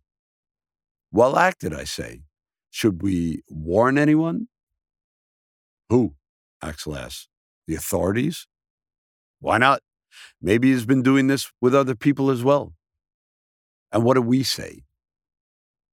Well 1.12 1.36
acted, 1.36 1.74
I 1.74 1.84
say. 1.84 2.22
Should 2.70 3.02
we 3.02 3.42
warn 3.48 3.98
anyone? 3.98 4.48
Who? 5.90 6.14
Axel 6.62 6.96
asks. 6.96 7.28
The 7.66 7.74
authorities? 7.74 8.46
Why 9.40 9.58
not? 9.58 9.82
Maybe 10.40 10.70
he's 10.70 10.86
been 10.86 11.02
doing 11.02 11.26
this 11.26 11.50
with 11.60 11.74
other 11.74 11.94
people 11.94 12.30
as 12.30 12.42
well. 12.44 12.74
And 13.92 14.04
what 14.04 14.14
do 14.14 14.22
we 14.22 14.42
say? 14.42 14.84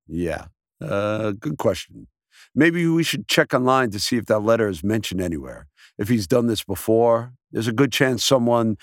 Yeah, 0.08 0.45
uh, 0.81 1.31
good 1.31 1.58
question. 1.58 2.08
Maybe 2.53 2.86
we 2.88 3.03
should 3.03 3.27
check 3.27 3.53
online 3.53 3.91
to 3.91 3.99
see 3.99 4.17
if 4.17 4.25
that 4.25 4.39
letter 4.39 4.67
is 4.67 4.84
mentioned 4.84 5.21
anywhere. 5.21 5.67
If 5.97 6.10
he's 6.10 6.27
done 6.27 6.47
this 6.47 6.63
before, 6.63 7.34
there's 7.51 7.67
a 7.67 7.73
good 7.73 7.91
chance 7.91 8.23
someone. 8.23 8.77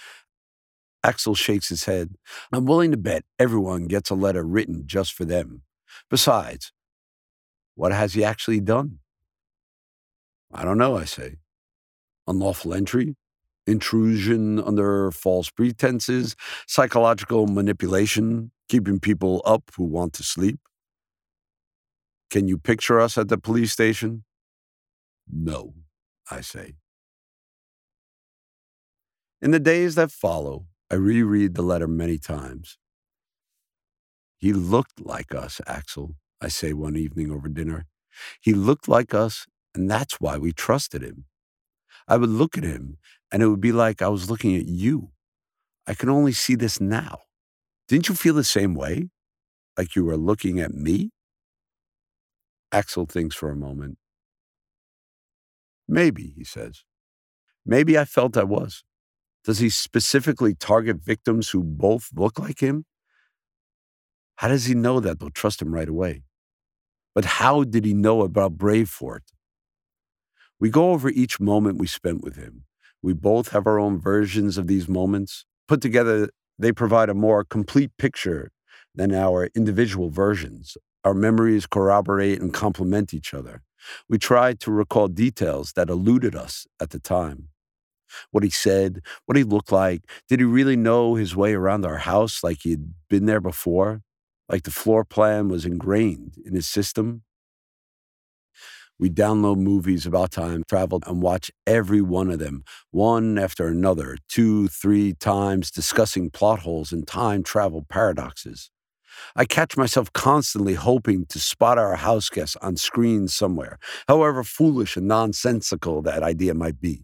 Axel 1.04 1.34
shakes 1.34 1.68
his 1.68 1.84
head. 1.84 2.14
I'm 2.52 2.64
willing 2.64 2.90
to 2.92 2.96
bet 2.96 3.24
everyone 3.38 3.86
gets 3.86 4.10
a 4.10 4.14
letter 4.14 4.44
written 4.44 4.84
just 4.86 5.12
for 5.12 5.24
them. 5.24 5.62
Besides, 6.08 6.72
what 7.74 7.92
has 7.92 8.14
he 8.14 8.24
actually 8.24 8.60
done? 8.60 8.98
I 10.52 10.64
don't 10.64 10.78
know, 10.78 10.96
I 10.96 11.04
say. 11.04 11.36
Unlawful 12.26 12.72
entry, 12.72 13.16
intrusion 13.66 14.60
under 14.60 15.10
false 15.10 15.50
pretenses, 15.50 16.36
psychological 16.66 17.46
manipulation, 17.46 18.50
keeping 18.68 19.00
people 19.00 19.42
up 19.44 19.70
who 19.76 19.84
want 19.84 20.12
to 20.14 20.22
sleep. 20.22 20.60
Can 22.30 22.48
you 22.48 22.58
picture 22.58 23.00
us 23.00 23.18
at 23.18 23.28
the 23.28 23.38
police 23.38 23.72
station? 23.72 24.24
No, 25.30 25.74
I 26.30 26.40
say. 26.40 26.74
In 29.40 29.50
the 29.50 29.60
days 29.60 29.96
that 29.96 30.10
follow, 30.10 30.66
I 30.90 30.94
reread 30.94 31.54
the 31.54 31.62
letter 31.62 31.88
many 31.88 32.18
times. 32.18 32.78
He 34.38 34.52
looked 34.52 35.00
like 35.00 35.34
us, 35.34 35.60
Axel, 35.66 36.16
I 36.40 36.48
say 36.48 36.72
one 36.72 36.96
evening 36.96 37.30
over 37.30 37.48
dinner. 37.48 37.86
He 38.40 38.52
looked 38.52 38.88
like 38.88 39.14
us, 39.14 39.46
and 39.74 39.90
that's 39.90 40.20
why 40.20 40.38
we 40.38 40.52
trusted 40.52 41.02
him. 41.02 41.26
I 42.08 42.16
would 42.16 42.30
look 42.30 42.58
at 42.58 42.64
him, 42.64 42.98
and 43.32 43.42
it 43.42 43.48
would 43.48 43.60
be 43.60 43.72
like 43.72 44.02
I 44.02 44.08
was 44.08 44.30
looking 44.30 44.54
at 44.54 44.66
you. 44.66 45.10
I 45.86 45.94
can 45.94 46.10
only 46.10 46.32
see 46.32 46.54
this 46.54 46.80
now. 46.80 47.20
Didn't 47.88 48.08
you 48.08 48.14
feel 48.14 48.34
the 48.34 48.44
same 48.44 48.74
way? 48.74 49.08
Like 49.76 49.96
you 49.96 50.04
were 50.04 50.18
looking 50.18 50.60
at 50.60 50.72
me? 50.72 51.10
Axel 52.70 53.06
thinks 53.06 53.34
for 53.34 53.50
a 53.50 53.56
moment. 53.56 53.98
Maybe, 55.88 56.34
he 56.36 56.44
says. 56.44 56.84
Maybe 57.66 57.98
I 57.98 58.04
felt 58.04 58.36
I 58.36 58.44
was. 58.44 58.84
Does 59.44 59.58
he 59.58 59.70
specifically 59.70 60.54
target 60.54 60.98
victims 61.02 61.50
who 61.50 61.64
both 61.64 62.10
look 62.14 62.38
like 62.38 62.60
him? 62.60 62.84
How 64.36 64.48
does 64.48 64.66
he 64.66 64.74
know 64.74 65.00
that 65.00 65.18
they'll 65.18 65.30
trust 65.30 65.60
him 65.60 65.72
right 65.74 65.88
away? 65.88 66.22
But 67.14 67.24
how 67.24 67.64
did 67.64 67.84
he 67.84 67.94
know 67.94 68.22
about 68.22 68.56
Bravefort? 68.56 69.22
We 70.58 70.70
go 70.70 70.92
over 70.92 71.10
each 71.10 71.40
moment 71.40 71.78
we 71.78 71.86
spent 71.86 72.22
with 72.22 72.36
him. 72.36 72.64
We 73.02 73.12
both 73.12 73.48
have 73.48 73.66
our 73.66 73.78
own 73.78 73.98
versions 73.98 74.56
of 74.58 74.66
these 74.66 74.88
moments. 74.88 75.44
Put 75.66 75.80
together, 75.80 76.28
they 76.58 76.72
provide 76.72 77.08
a 77.08 77.14
more 77.14 77.44
complete 77.44 77.90
picture 77.98 78.52
than 78.94 79.14
our 79.14 79.48
individual 79.54 80.10
versions. 80.10 80.76
Our 81.04 81.14
memories 81.14 81.66
corroborate 81.66 82.40
and 82.40 82.54
complement 82.54 83.12
each 83.12 83.34
other. 83.34 83.62
We 84.08 84.18
try 84.18 84.54
to 84.54 84.70
recall 84.70 85.08
details 85.08 85.72
that 85.72 85.88
eluded 85.88 86.36
us 86.36 86.66
at 86.80 86.90
the 86.90 87.00
time. 87.00 87.48
What 88.30 88.44
he 88.44 88.50
said, 88.50 89.00
what 89.26 89.36
he 89.36 89.42
looked 89.42 89.72
like. 89.72 90.02
Did 90.28 90.40
he 90.40 90.44
really 90.44 90.76
know 90.76 91.14
his 91.14 91.34
way 91.34 91.54
around 91.54 91.84
our 91.84 91.98
house 91.98 92.44
like 92.44 92.58
he'd 92.62 92.92
been 93.08 93.26
there 93.26 93.40
before? 93.40 94.02
Like 94.48 94.64
the 94.64 94.70
floor 94.70 95.04
plan 95.04 95.48
was 95.48 95.64
ingrained 95.64 96.36
in 96.44 96.54
his 96.54 96.68
system? 96.68 97.22
We 99.02 99.10
download 99.10 99.56
movies 99.56 100.06
about 100.06 100.30
time 100.30 100.62
travel 100.68 101.00
and 101.08 101.20
watch 101.20 101.50
every 101.66 102.00
one 102.00 102.30
of 102.30 102.38
them, 102.38 102.62
one 102.92 103.36
after 103.36 103.66
another, 103.66 104.16
two, 104.28 104.68
three 104.68 105.12
times, 105.14 105.72
discussing 105.72 106.30
plot 106.30 106.60
holes 106.60 106.92
and 106.92 107.04
time 107.04 107.42
travel 107.42 107.84
paradoxes. 107.88 108.70
I 109.34 109.44
catch 109.44 109.76
myself 109.76 110.12
constantly 110.12 110.74
hoping 110.74 111.26
to 111.30 111.40
spot 111.40 111.78
our 111.78 111.96
house 111.96 112.28
guests 112.28 112.54
on 112.62 112.76
screen 112.76 113.26
somewhere, 113.26 113.80
however 114.06 114.44
foolish 114.44 114.96
and 114.96 115.08
nonsensical 115.08 116.00
that 116.02 116.22
idea 116.22 116.54
might 116.54 116.80
be. 116.80 117.02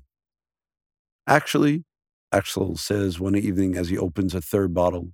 Actually, 1.27 1.83
Axel 2.31 2.77
says 2.77 3.19
one 3.19 3.35
evening 3.35 3.77
as 3.77 3.89
he 3.89 3.99
opens 3.99 4.37
a 4.37 4.41
third 4.41 4.73
bottle, 4.73 5.11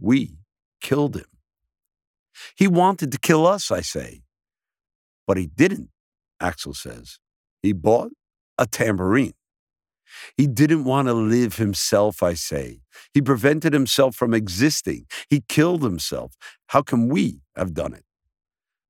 we 0.00 0.38
killed 0.80 1.14
him. 1.14 1.30
He 2.56 2.66
wanted 2.66 3.12
to 3.12 3.20
kill 3.20 3.46
us, 3.46 3.70
I 3.70 3.82
say. 3.82 4.22
But 5.28 5.36
he 5.36 5.46
didn't. 5.46 5.90
Axel 6.44 6.74
says. 6.74 7.18
He 7.62 7.72
bought 7.72 8.12
a 8.58 8.66
tambourine. 8.66 9.32
He 10.36 10.46
didn't 10.46 10.84
want 10.84 11.08
to 11.08 11.14
live 11.14 11.56
himself, 11.56 12.22
I 12.22 12.34
say. 12.34 12.80
He 13.12 13.22
prevented 13.22 13.72
himself 13.72 14.14
from 14.14 14.34
existing. 14.34 15.06
He 15.28 15.42
killed 15.48 15.82
himself. 15.82 16.34
How 16.68 16.82
can 16.82 17.08
we 17.08 17.40
have 17.56 17.72
done 17.74 17.94
it? 17.94 18.04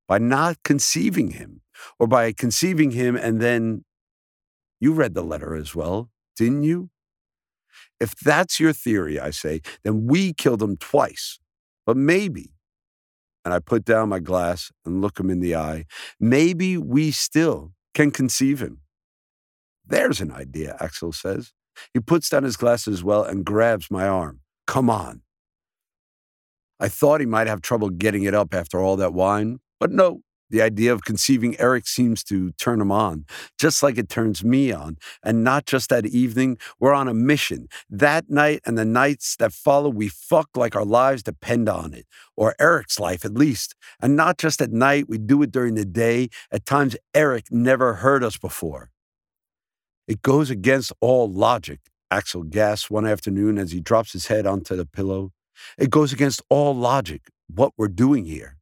By 0.07 0.19
not 0.19 0.57
conceiving 0.65 1.31
him, 1.31 1.63
or 1.99 2.07
by 2.07 2.33
conceiving 2.33 2.91
him 2.91 3.17
and 3.17 3.41
then. 3.41 3.85
You 4.81 4.93
read 4.93 5.15
the 5.15 5.23
letter 5.23 5.55
as 5.55 5.75
well, 5.75 6.11
didn't 6.37 6.65
you? 6.65 6.91
If 8.01 8.15
that's 8.17 8.61
your 8.61 8.73
theory, 8.73 9.19
I 9.19 9.31
say, 9.31 9.63
then 9.83 10.07
we 10.07 10.35
killed 10.35 10.63
him 10.63 10.77
twice. 10.77 11.39
But 11.87 11.97
maybe, 11.97 12.54
and 13.45 13.53
I 13.53 13.59
put 13.59 13.85
down 13.85 14.09
my 14.09 14.21
glass 14.21 14.73
and 14.85 15.01
look 15.01 15.19
him 15.19 15.31
in 15.31 15.41
the 15.41 15.55
eye. 15.57 15.85
Maybe 16.19 16.77
we 16.79 17.11
still 17.11 17.73
can 17.95 18.11
conceive 18.11 18.61
him. 18.61 18.81
There's 19.87 20.21
an 20.21 20.33
idea, 20.33 20.77
Axel 20.81 21.13
says. 21.13 21.53
He 21.93 22.01
puts 22.01 22.29
down 22.29 22.45
his 22.45 22.57
glass 22.57 22.89
as 22.89 23.05
well 23.05 23.23
and 23.25 23.45
grabs 23.45 23.91
my 23.91 24.07
arm. 24.09 24.41
Come 24.67 24.89
on. 24.89 25.23
I 26.81 26.89
thought 26.89 27.21
he 27.21 27.27
might 27.27 27.47
have 27.47 27.63
trouble 27.63 27.91
getting 27.91 28.25
it 28.25 28.35
up 28.35 28.55
after 28.55 28.81
all 28.81 28.97
that 28.97 29.13
wine, 29.15 29.59
but 29.79 29.91
no, 29.91 30.23
the 30.55 30.63
idea 30.63 30.93
of 30.93 31.03
conceiving 31.03 31.59
Eric 31.59 31.89
seems 31.89 32.23
to 32.25 32.53
turn 32.53 32.81
him 32.81 32.93
on, 32.93 33.27
just 33.59 33.83
like 33.83 33.99
it 33.99 34.09
turns 34.09 34.45
me 34.45 34.71
on. 34.71 34.97
And 35.25 35.43
not 35.43 35.67
just 35.67 35.91
that 35.91 36.07
evening, 36.07 36.59
we're 36.79 36.95
on 36.95 37.09
a 37.09 37.13
mission. 37.13 37.67
That 37.91 38.31
night 38.31 38.61
and 38.65 38.79
the 38.79 38.85
nights 38.85 39.35
that 39.41 39.53
follow, 39.53 39.91
we 39.91 40.09
fuck 40.09 40.51
like 40.55 40.77
our 40.77 40.85
lives 40.85 41.25
depend 41.25 41.69
on 41.69 41.93
it, 41.93 42.07
or 42.37 42.55
Eric's 42.61 43.01
life 43.01 43.25
at 43.25 43.35
least. 43.35 43.75
And 44.01 44.15
not 44.15 44.39
just 44.39 44.63
at 44.63 44.71
night, 44.71 45.09
we 45.09 45.19
do 45.19 45.43
it 45.43 45.51
during 45.51 45.75
the 45.75 45.85
day. 45.85 46.29
At 46.53 46.65
times, 46.65 46.95
Eric 47.15 47.47
never 47.51 47.95
heard 47.95 48.23
us 48.23 48.39
before. 48.39 48.91
It 50.07 50.23
goes 50.23 50.51
against 50.51 50.93
all 51.01 51.29
logic, 51.29 51.81
Axel 52.13 52.45
gasps 52.45 52.93
one 52.93 53.07
afternoon 53.09 53.59
as 53.59 53.73
he 53.73 53.81
drops 53.81 54.13
his 54.13 54.29
head 54.29 54.47
onto 54.47 54.77
the 54.77 54.87
pillow. 54.87 55.33
It 55.77 55.91
goes 55.91 56.13
against 56.13 56.43
all 56.49 56.77
logic, 56.77 57.23
what 57.53 57.73
we're 57.77 57.89
doing 57.89 58.25
here. 58.25 58.59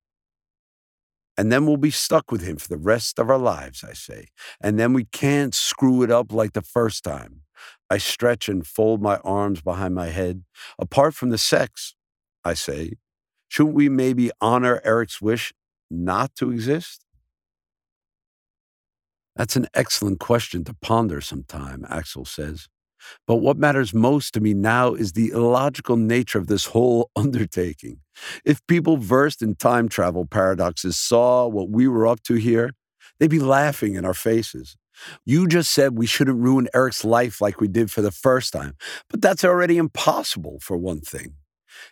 And 1.38 1.50
then 1.50 1.66
we'll 1.66 1.78
be 1.78 1.90
stuck 1.90 2.30
with 2.30 2.42
him 2.42 2.56
for 2.56 2.68
the 2.68 2.76
rest 2.76 3.18
of 3.18 3.30
our 3.30 3.38
lives, 3.38 3.82
I 3.82 3.94
say. 3.94 4.28
And 4.60 4.78
then 4.78 4.92
we 4.92 5.04
can't 5.06 5.54
screw 5.54 6.02
it 6.02 6.10
up 6.10 6.32
like 6.32 6.52
the 6.52 6.62
first 6.62 7.04
time. 7.04 7.42
I 7.88 7.98
stretch 7.98 8.48
and 8.48 8.66
fold 8.66 9.00
my 9.00 9.16
arms 9.18 9.60
behind 9.60 9.94
my 9.94 10.08
head. 10.08 10.44
Apart 10.78 11.14
from 11.14 11.30
the 11.30 11.38
sex, 11.38 11.94
I 12.44 12.54
say, 12.54 12.94
shouldn't 13.48 13.74
we 13.74 13.88
maybe 13.88 14.30
honor 14.40 14.80
Eric's 14.84 15.22
wish 15.22 15.52
not 15.90 16.34
to 16.36 16.50
exist? 16.50 17.04
That's 19.36 19.56
an 19.56 19.68
excellent 19.72 20.20
question 20.20 20.64
to 20.64 20.74
ponder 20.74 21.20
sometime, 21.20 21.86
Axel 21.88 22.24
says. 22.26 22.68
But 23.26 23.36
what 23.36 23.56
matters 23.56 23.94
most 23.94 24.34
to 24.34 24.40
me 24.40 24.54
now 24.54 24.94
is 24.94 25.12
the 25.12 25.28
illogical 25.28 25.96
nature 25.96 26.38
of 26.38 26.46
this 26.46 26.66
whole 26.66 27.10
undertaking. 27.16 27.98
If 28.44 28.66
people 28.66 28.96
versed 28.96 29.42
in 29.42 29.54
time 29.54 29.88
travel 29.88 30.26
paradoxes 30.26 30.96
saw 30.96 31.46
what 31.46 31.70
we 31.70 31.88
were 31.88 32.06
up 32.06 32.22
to 32.24 32.34
here, 32.34 32.72
they'd 33.18 33.30
be 33.30 33.38
laughing 33.38 33.94
in 33.94 34.04
our 34.04 34.14
faces. 34.14 34.76
You 35.24 35.48
just 35.48 35.72
said 35.72 35.98
we 35.98 36.06
shouldn't 36.06 36.40
ruin 36.40 36.68
Eric's 36.74 37.04
life 37.04 37.40
like 37.40 37.60
we 37.60 37.68
did 37.68 37.90
for 37.90 38.02
the 38.02 38.10
first 38.10 38.52
time, 38.52 38.74
but 39.08 39.22
that's 39.22 39.44
already 39.44 39.78
impossible, 39.78 40.58
for 40.60 40.76
one 40.76 41.00
thing. 41.00 41.34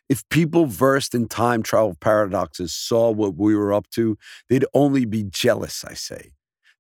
If 0.09 0.29
people 0.29 0.67
versed 0.67 1.15
in 1.15 1.27
time 1.29 1.63
travel 1.63 1.97
paradoxes 2.01 2.75
saw 2.75 3.11
what 3.11 3.37
we 3.37 3.55
were 3.55 3.73
up 3.73 3.89
to, 3.91 4.19
they'd 4.49 4.67
only 4.75 5.05
be 5.05 5.25
jealous, 5.25 5.85
I 5.85 5.95
say. 5.95 6.33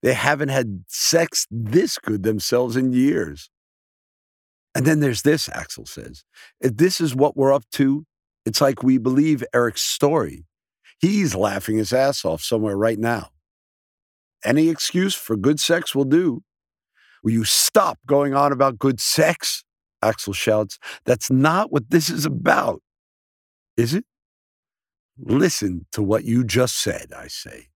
They 0.03 0.15
haven't 0.15 0.49
had 0.49 0.85
sex 0.89 1.47
this 1.51 1.99
good 1.99 2.23
themselves 2.23 2.77
in 2.77 2.93
years. 2.93 3.51
And 4.75 4.87
then 4.87 5.01
there's 5.01 5.23
this, 5.23 5.49
Axel 5.49 5.87
says. 5.87 6.25
If 6.61 6.77
this 6.77 7.01
is 7.01 7.15
what 7.15 7.37
we're 7.37 7.53
up 7.53 7.65
to, 7.73 8.07
it's 8.47 8.61
like 8.61 8.83
we 8.83 8.99
believe 8.99 9.45
Eric's 9.53 9.83
story. 9.83 10.47
He's 10.99 11.35
laughing 11.35 11.79
his 11.79 11.93
ass 11.93 12.25
off 12.25 12.43
somewhere 12.43 12.77
right 12.77 12.99
now. 12.99 13.31
Any 14.45 14.69
excuse 14.69 15.15
for 15.15 15.37
good 15.37 15.61
sex 15.61 15.95
will 15.95 16.05
do. 16.05 16.43
Will 17.23 17.33
you 17.33 17.45
stop 17.45 17.99
going 18.07 18.35
on 18.35 18.53
about 18.53 18.79
good 18.79 19.01
sex? 19.01 19.65
Axel 20.03 20.33
shouts. 20.33 20.79
That's 21.05 21.31
not 21.31 21.71
what 21.71 21.91
this 21.91 22.09
is 22.09 22.25
about. 22.25 22.83
Is 23.77 23.93
it? 23.93 24.05
Listen 25.19 25.87
to 25.93 26.03
what 26.03 26.25
you 26.25 26.45
just 26.45 26.77
said, 26.77 27.13
I 27.15 27.29
say. 27.29 27.69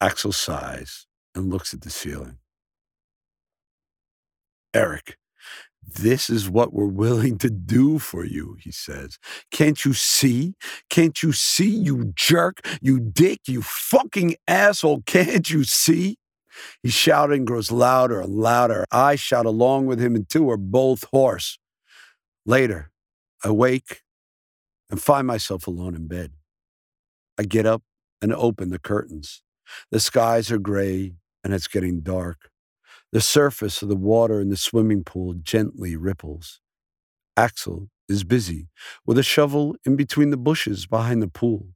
Axel 0.00 0.32
sighs 0.32 1.06
and 1.34 1.50
looks 1.50 1.74
at 1.74 1.80
the 1.80 1.90
ceiling. 1.90 2.38
Eric, 4.72 5.16
this 5.86 6.28
is 6.28 6.50
what 6.50 6.72
we're 6.72 6.86
willing 6.86 7.38
to 7.38 7.50
do 7.50 7.98
for 7.98 8.24
you, 8.24 8.56
he 8.60 8.72
says. 8.72 9.18
Can't 9.50 9.84
you 9.84 9.92
see? 9.92 10.54
Can't 10.90 11.22
you 11.22 11.32
see, 11.32 11.68
you 11.68 12.12
jerk? 12.14 12.66
You 12.82 12.98
dick, 12.98 13.40
you 13.46 13.62
fucking 13.62 14.36
asshole. 14.48 15.02
Can't 15.06 15.48
you 15.50 15.64
see? 15.64 16.18
He's 16.82 16.94
shouting 16.94 17.44
grows 17.44 17.70
louder 17.70 18.20
and 18.20 18.34
louder. 18.34 18.84
I 18.90 19.16
shout 19.16 19.46
along 19.46 19.86
with 19.86 20.00
him, 20.00 20.14
and 20.14 20.28
two 20.28 20.50
are 20.50 20.56
both 20.56 21.04
hoarse. 21.12 21.58
Later, 22.44 22.90
I 23.44 23.50
wake 23.50 24.02
and 24.90 25.00
find 25.00 25.26
myself 25.26 25.66
alone 25.66 25.94
in 25.94 26.06
bed. 26.06 26.32
I 27.38 27.42
get 27.42 27.66
up 27.66 27.82
and 28.22 28.32
open 28.32 28.70
the 28.70 28.78
curtains. 28.78 29.42
The 29.90 30.00
skies 30.00 30.50
are 30.50 30.58
gray 30.58 31.14
and 31.44 31.52
it's 31.52 31.68
getting 31.68 32.00
dark. 32.00 32.50
The 33.12 33.20
surface 33.20 33.82
of 33.82 33.88
the 33.88 33.96
water 33.96 34.40
in 34.40 34.48
the 34.48 34.56
swimming 34.56 35.04
pool 35.04 35.34
gently 35.34 35.96
ripples. 35.96 36.60
Axel 37.36 37.88
is 38.08 38.24
busy 38.24 38.68
with 39.06 39.18
a 39.18 39.22
shovel 39.22 39.76
in 39.84 39.96
between 39.96 40.30
the 40.30 40.36
bushes 40.36 40.86
behind 40.86 41.22
the 41.22 41.28
pool. 41.28 41.68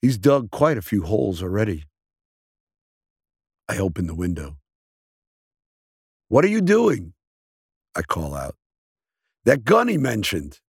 He's 0.00 0.18
dug 0.18 0.50
quite 0.50 0.78
a 0.78 0.82
few 0.82 1.02
holes 1.02 1.42
already. 1.42 1.84
I 3.68 3.78
open 3.78 4.06
the 4.06 4.14
window. 4.14 4.56
What 6.28 6.44
are 6.44 6.48
you 6.48 6.60
doing? 6.60 7.12
I 7.94 8.02
call 8.02 8.34
out. 8.34 8.56
That 9.44 9.64
gun 9.64 9.88
he 9.88 9.96
mentioned, 9.98 10.60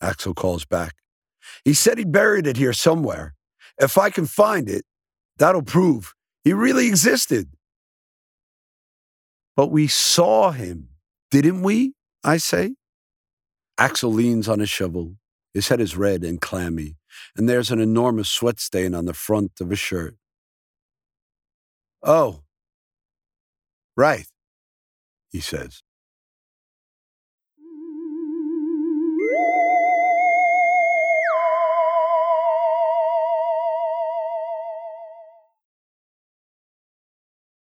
Axel 0.00 0.34
calls 0.34 0.64
back. 0.64 0.94
He 1.64 1.74
said 1.74 1.98
he 1.98 2.04
buried 2.04 2.46
it 2.46 2.56
here 2.56 2.72
somewhere. 2.72 3.34
If 3.78 3.98
I 3.98 4.10
can 4.10 4.26
find 4.26 4.68
it, 4.68 4.84
that'll 5.38 5.62
prove 5.62 6.14
he 6.44 6.52
really 6.52 6.88
existed. 6.88 7.48
But 9.58 9.72
we 9.72 9.88
saw 9.88 10.52
him, 10.52 10.90
didn't 11.32 11.62
we? 11.62 11.94
I 12.22 12.36
say. 12.36 12.76
Axel 13.76 14.12
leans 14.12 14.48
on 14.48 14.60
his 14.60 14.70
shovel. 14.70 15.16
His 15.52 15.66
head 15.66 15.80
is 15.80 15.96
red 15.96 16.22
and 16.22 16.40
clammy, 16.40 16.94
and 17.34 17.48
there's 17.48 17.72
an 17.72 17.80
enormous 17.80 18.28
sweat 18.28 18.60
stain 18.60 18.94
on 18.94 19.06
the 19.06 19.14
front 19.14 19.60
of 19.60 19.70
his 19.70 19.80
shirt. 19.80 20.14
Oh, 22.04 22.44
right, 23.96 24.28
he 25.32 25.40
says. 25.40 25.82